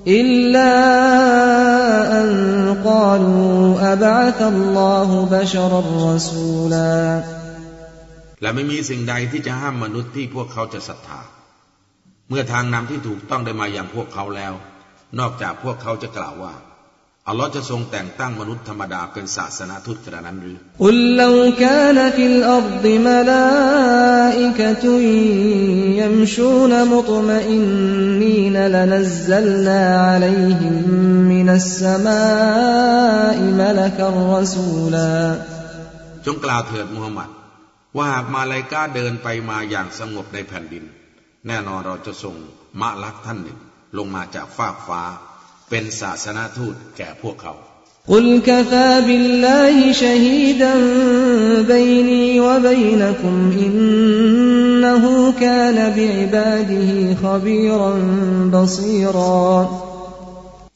[0.06, 0.72] إلا
[2.20, 2.28] أن
[2.84, 5.82] قالوا أبعث الله بشرا
[6.14, 7.22] رسولا
[8.42, 11.20] และไม่มีสิ่งใดที่จะห้ามมนุษย์ที่พวกเขาจะศรัทธา
[12.28, 14.54] เมื่อทางนำที่ถูกต้องได้มาอย่างพวกเขาแล้ว
[15.18, 16.54] นอกจากพวกเขาจะกล่าวว่า
[17.31, 23.07] อัลลอฮ์จะทรงแต่งตั้งมนุษย์ธรรมดาเป็นศาสนาทูตกระนั้นหรืออุยิ่อัรดิม
[26.15, 27.63] มชูนมุมอิน
[28.21, 30.75] นีนลนัซซัลนาอะลัยฮิม
[31.31, 32.21] มินัสมา
[33.43, 35.11] ملكا رسولا
[36.25, 37.29] จงกล่าวเถิดมูฮัมหมัด
[37.97, 40.83] ว่าหากมาลายกาเดินไปมาอย่างสงบในแผ่นดิน
[41.47, 42.35] แน่นอนเราจะส่ง
[42.81, 43.59] มะลักท่านหนึ่ง
[43.97, 45.01] ลงมาจากฟากฟ้า
[45.71, 47.53] เป็นศาสนาทูตแก่พวกเขา
[48.17, 58.03] قل كفى بالله شهيدا بيني وبينكم إنه كان بعباده خبيرا
[58.53, 59.17] บซีร
[59.49, 59.55] อ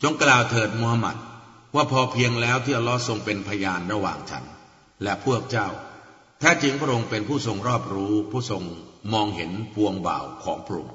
[0.03, 1.15] จงกล่าวเถิดมูฮัมหมัด
[1.75, 4.43] ว่าพอเพียงแล้วที่อัลลอฮ์ทรงเป็นพยานระหว่างฉัน
[5.03, 5.67] และพวกเจ้า
[6.39, 8.63] แท้จริงพระองค์เป็นผู้ทรงรอบรู้ ผู้ทรง
[9.13, 10.94] มองเห็นปวงบ่าวของพระองค์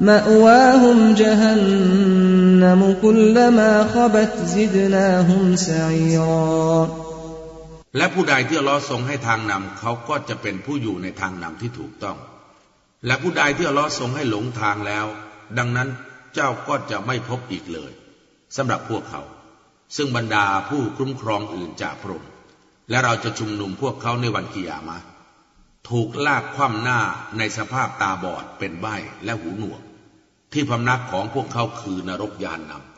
[0.00, 6.88] مأواهم جهنم كلما خبت زدناهم سعيرا
[7.96, 12.16] และผู้ใดที่อัลลอฮ์ทรงให้ทางนำเขาก็จะเป็นผู้อยู่ในทางนำที่ถูกต้อง
[13.06, 15.06] และผู้ใดที่อัลลอฮ์ทรงให้หลงทางแล้ว
[15.58, 15.88] ดังนั้น
[16.34, 17.92] เจ้าก็จะไม่พบอีกเลย
[18.56, 19.22] สำหรับพวกเขา
[19.96, 22.30] ซึ่งบรรดาผู้คุ้มครองอื่นจากพระองค์
[22.90, 25.06] และเราจะชุมนุมพวกเขาในวันกิยามะห์
[25.88, 27.00] ถูกลากคว่ำหน้า
[27.38, 29.80] ในสภาพตาบอดเป็นใบ้และหูหนวก
[30.54, 32.90] ที่พำนักของพวกเขาคือนรกยานนำ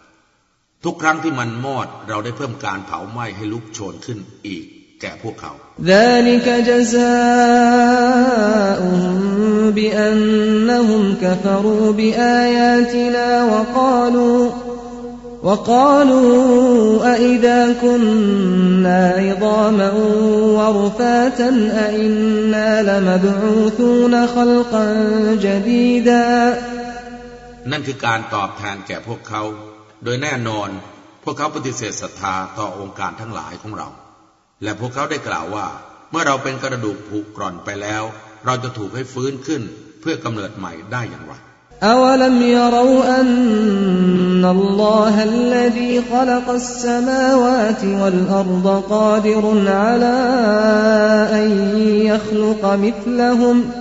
[0.85, 4.65] ทุกครั้งที่มันมอดเราได้เพิ่มการเผาไหม้ให้ลุกโชนขึ้นอีก
[5.01, 5.53] แก่พวกเขา
[5.95, 7.13] ذلك جزاؤهم
[9.71, 14.51] بأنهم كفروا بآياتنا وقالوا
[15.43, 19.91] وقالوا أئذا كنا عظاما
[20.59, 21.51] ورفاتا
[21.87, 24.87] أئنا لمبعوثون خلقا
[25.43, 26.59] جديدا
[27.71, 29.43] นั่นคือการตอบแทนแก่พวกเขา
[30.05, 30.69] โดยแน่นอน
[31.25, 33.89] พวกเขาปฏิเสธศรัทธาต่อองค์การทั้งหลายของเรา
[34.63, 35.67] และพวกเขาได้กล่าวว่า
[36.11, 38.03] เมื่อเราเป็นกระดูกผุกร่อนไปแล้ว
[38.47, 39.63] เราจะถูกให้ฟื้นขึ้น
[40.01, 41.35] เพื่อกำเนิดใหม่ได้อย่างไร
[41.95, 50.19] أولم يروا أن الله الذي خلق السماوات والأرض قادر على
[51.41, 51.49] أن
[52.11, 53.76] يخلق مثلهم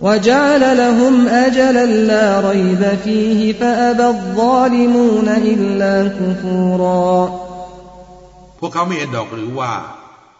[0.00, 7.20] وجعل لهم أجلا لا ريب فيه فأبى الظالمون إلا كفورا
[8.60, 9.72] พวกเขาไม่เห็นดอกหรือว่า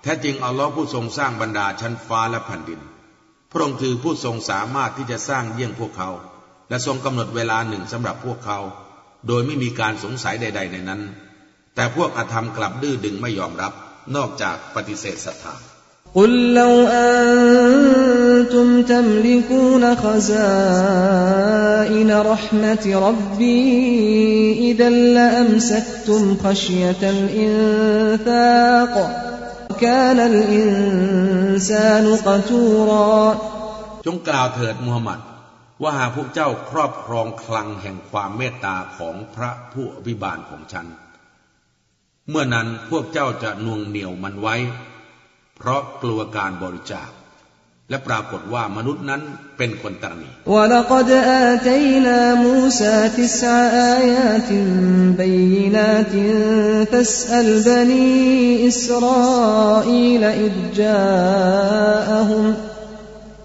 [0.03, 2.81] แท้จริงอัลลอฮ์ผู้ทรงสร้างบรรดาชั้นฟ้าและแผ่นดิน
[3.51, 6.11] พระองค์คือผู้ทรงสามารถที่จะสร้างเยี่ยงพวกเขา
[6.69, 8.59] และทรงกำหนดเวลาหนึ่งสำหรับพวกเขา
[9.27, 11.01] โดยไม่มีการสงสัยใด ๆ ในนั้น
[11.75, 13.73] แต่พวกอาธรรมกลับดื้อดึงไม่ยอมรับ
[14.17, 15.55] นอกจากปฏิเสธศรัทธา
[16.15, 20.61] قل لو أنتم تملكون خزائن
[22.13, 28.95] رحمة ربي إذا لأمسكتم خشية الإنفاق
[29.81, 33.39] كان الإنسان قتورا
[34.07, 35.21] จงกล่าวเถิดมูฮัมหมัด
[35.83, 40.87] ว่าหากพวกเจ้าครอบครองคลังแห่งความเมตตาของพระผู้อภิบาลของฉัน
[42.31, 44.57] เมื่อนั้นพวกเจ้าจะนวงเหนียวมันไว้
[45.57, 47.11] เพราะกลัวการบริจาค
[47.91, 49.23] และปรากฏว่ามนุษย์นั้น
[49.59, 51.09] เป็นคนตรณี ولقد
[51.51, 53.53] آتينا موسى تسع
[53.99, 54.51] آيات
[55.23, 56.15] بينات
[56.93, 62.55] فاسأل بني إسرائيل إذ جاءهم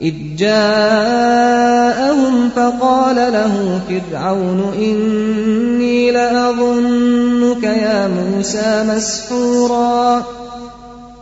[0.02, 10.24] إذ جاءهم فقال له فرعون إني لأظنك يا موسى مسحورا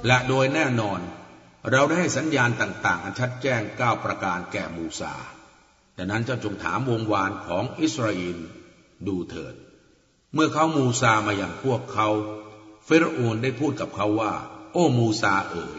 [0.09, 1.01] และโดยแน่นอน
[1.71, 5.15] เราได้ให้สัญญาณต่างๆ อันชัดแจ้งเก้าประการแก่มูซา
[5.97, 8.39] ดังนั้นเจ้าจงถามวงวานของอิสราเอล
[9.07, 9.55] ดูเถิด
[10.35, 12.09] เมื่อเขามูซามาอย่างพวกเขา
[12.85, 14.33] เฟรโอนได้พูดกับเขาว่า
[14.73, 15.79] โอ้มูซาเอ๋ย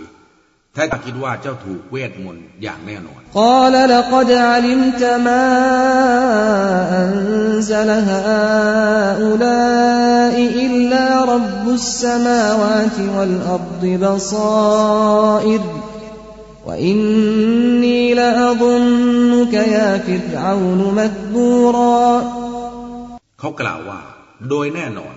[0.75, 5.47] แท้คิดว่าเจ้าถูกเวทมนต์อย่างแน่นอน قال لقد علمت ما
[7.05, 9.55] أنزل هؤلاء
[10.67, 15.63] إلا رب السماوات والأرض بصائر
[16.67, 22.23] وإني لأظنك يا فرعون مثبورا
[23.41, 24.01] เขากล่าวว่า
[24.49, 25.15] โดยแน่นอน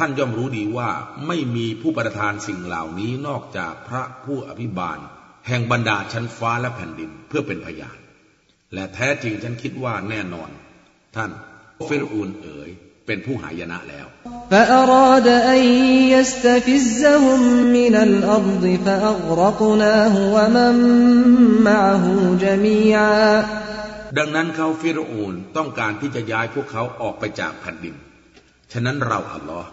[0.00, 0.90] ่านย่อมรู้ดีว่า
[1.26, 4.98] ไม่มีผู้ประทานสิ่งเหล่านี้นอกจากพระผู้อภิบาล
[5.46, 7.98] แห่งบรรดาชั้นฟ้าและแผ่นดินเพื่อเป็นพยาน
[8.74, 10.50] และแท้จริงฉันคิดว่าแน่นอน
[11.16, 11.30] ท่าน
[11.84, 12.70] เฟรอูนเอ๋ย
[13.06, 14.06] เป็นผู้หายนะแล้ว
[24.18, 27.94] ดังนั้นเขาฟิรูนต้องการที่จะย้ายพวกเขาออกไปจากแผ่นดิน
[28.72, 29.68] ฉะนั้นเราอัลลอฮ์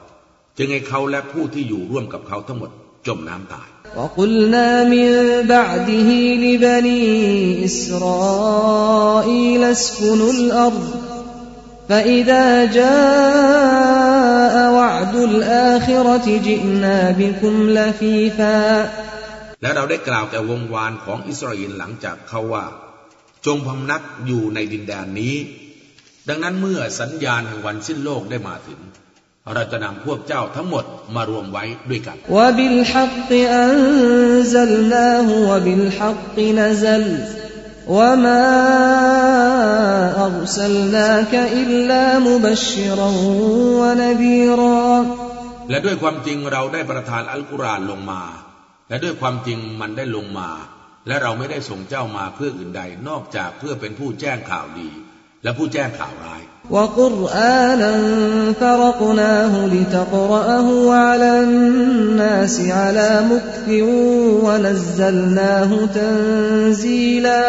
[0.58, 2.70] จึงให้เขาและผู้ที่อยู่ร่วมกับเขาทั้งหมด
[3.06, 5.08] จมน้ำตาย وقلنا من
[5.54, 6.08] بعده
[6.44, 7.04] لبني
[7.68, 10.86] إسرائيل اسكنوا الأرض
[11.88, 12.46] فإذا
[12.78, 18.60] جاء وعد الآخرة جئنا بكم لفيفا
[19.62, 22.66] และเราได้กล่าวแก่วงวานของอิสราเอลหลังจากเขาว่า
[23.46, 25.36] จงพำนักอยู่ในดินแดนนี้
[26.28, 28.80] ดังนั้นเมื่อสัญญาณแห่งวันสิ้นโลกได้มาถึง
[29.53, 30.85] เราจะนำพวกเจ้าทั้งหมด
[31.15, 32.17] มารวมไว้ด้วยกัน
[45.69, 48.23] และด้วยความจริงเราได้ประทานอัลกุรอานลงมา
[48.89, 50.49] และด้วยความจริงมันได้ลงมา
[51.07, 54.89] และเราไม่ได้ส่งเจ้ามาเพื่ออื่นใดนอกจากเพื่อเป็นผู้แจ้งข่าวดี
[55.43, 57.92] และผู้แจ้งข่าวร้าย وقرآنا
[58.60, 63.68] فرقناه لتقرأه على الناس على مكث
[64.44, 67.46] ونزلناه تنزيلا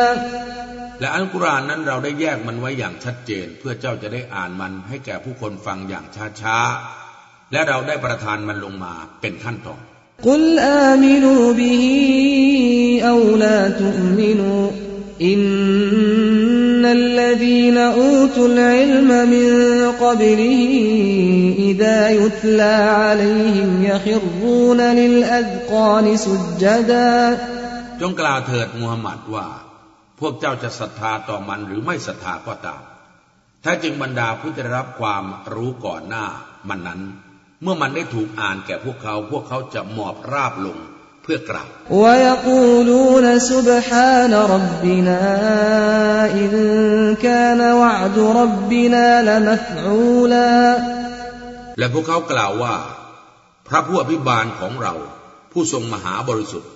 [1.01, 6.05] และอัลกุรอานนั้นเราได้แยกมันไว้อย่างชัดเจน เพื่อเจ้าจะได้อ่านมันให้แก่ผู้คนฟังอย่าง
[6.41, 9.81] ช้าๆ และเราได้ประทานมันลงมาเป็นขั้นตอน
[10.27, 11.83] قل آمنوا به
[13.11, 14.63] أو لا تؤمنوا
[16.85, 19.49] إن الذين أوتوا العلم من
[20.03, 20.59] قبله
[21.69, 27.13] إذا يتلى عليهم يخرون للأذقان سجدا
[28.01, 29.47] จงกล่าวเถิดมูฮัมหมัดว่า
[30.19, 32.81] พวกเจ้าจะศรัทธาต่อมันหรือไม่ศรัทธาก็ตาม
[33.63, 36.25] ถ้าจึงบรรดาผู้ได้รับความรู้ก่อนหน้า
[36.69, 37.01] มันนั้น
[37.61, 40.94] เมื่อมันได้ถูกอ่านแก่พวกเขา พวกเขาจะหมอบราบลงเ
[41.26, 41.68] พื่อกล่าว
[51.78, 52.74] และพวกเขากล่าวว่า
[53.68, 54.94] พระผู้อภิบาลของเรา
[55.52, 56.70] ผู้ทรงมหาบริสุทธิ์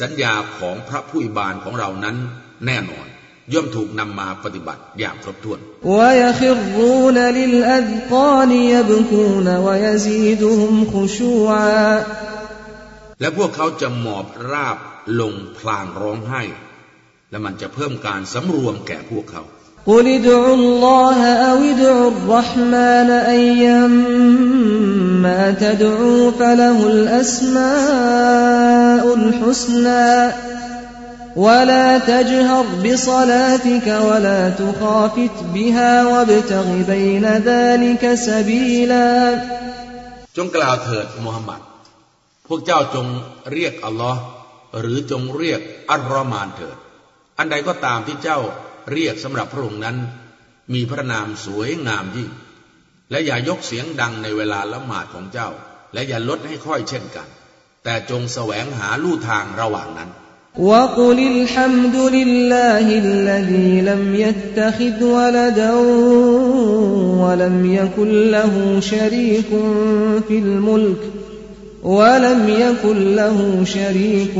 [0.00, 2.16] สัญญาของพระผู้อภิบาลของเรานั้น
[2.66, 3.06] แน่นอน
[3.52, 12.43] ย่อมถูกนำมาปฏิบัติอย่างครบถ้วน และ
[13.19, 14.77] และพวกเขาจะหมอบราบ
[15.19, 16.43] ลงพลางร้องไห้
[17.29, 19.43] และมันจะเพิ่มการสำรวมแก่พวกเขา
[19.85, 24.31] قل ادعوا الله أو ادعوا الرحمن أيما
[25.51, 28.23] تدعوا فله الأسماء
[29.13, 30.31] الحسنى
[31.35, 39.41] ولا تجهر بصلاتك ولا تخافت بها وابتغ بين ذلك سبيلا
[40.37, 41.59] จงกล่าวเถิดมูฮัมหมัด
[42.47, 43.07] พวกเจ้าจง
[43.51, 44.21] เรียกอัลลอฮ์
[44.79, 46.77] หรือจงเรียกอัลรอมานเถิด
[47.37, 48.39] อันใดก็ตามที่เจ้า
[48.91, 49.97] เรียกสำหรับพระองค์นั้น
[50.73, 52.29] มีพระนามสวยงามยิ่ง
[53.09, 55.49] และอย่ายกเสียงดังในเวลาละหมาดของเจ้า
[55.93, 57.27] และอย่าลดให้ค่อยเช่นกัน
[57.83, 60.11] แต่จงแสวงหาลู่ทางระหว่างนั้น
[60.57, 65.73] وقل الحمد لله الذي لم يتخذ ولدا
[67.23, 69.49] ولم يكن له شريك
[70.27, 71.01] في الملك
[71.83, 74.33] ولم يكن له شريك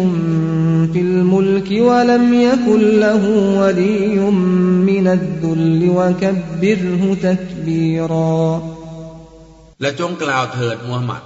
[0.94, 3.24] في الملك ولم يكن له
[3.60, 4.18] ولي
[4.90, 8.62] من الذل وكبره تكبيرا
[9.82, 11.24] และจงกล่าวเถิดมูฮัมหมัด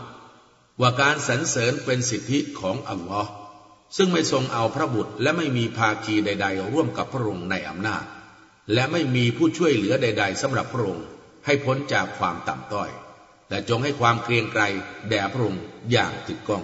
[0.81, 3.31] ว่าการสรรเสริญเป็นสิทธิของอัลลอฮ์
[3.97, 8.03] ซึ่งไม่ทรงเอาพระบุตรและไม่มีภาคีใด ๆ ร่วมกับพระองค์ในอำนาจ
[8.73, 11.05] และไม่มีผู้ช่วยเหลือใด ๆสำหรับพระองค์
[11.45, 12.89] ให้พ้นจากความต่ำต้อย
[13.50, 14.62] และจงให้ความเกรียงไกร
[15.08, 16.62] แด่พระองค์อย่างถึกก้อง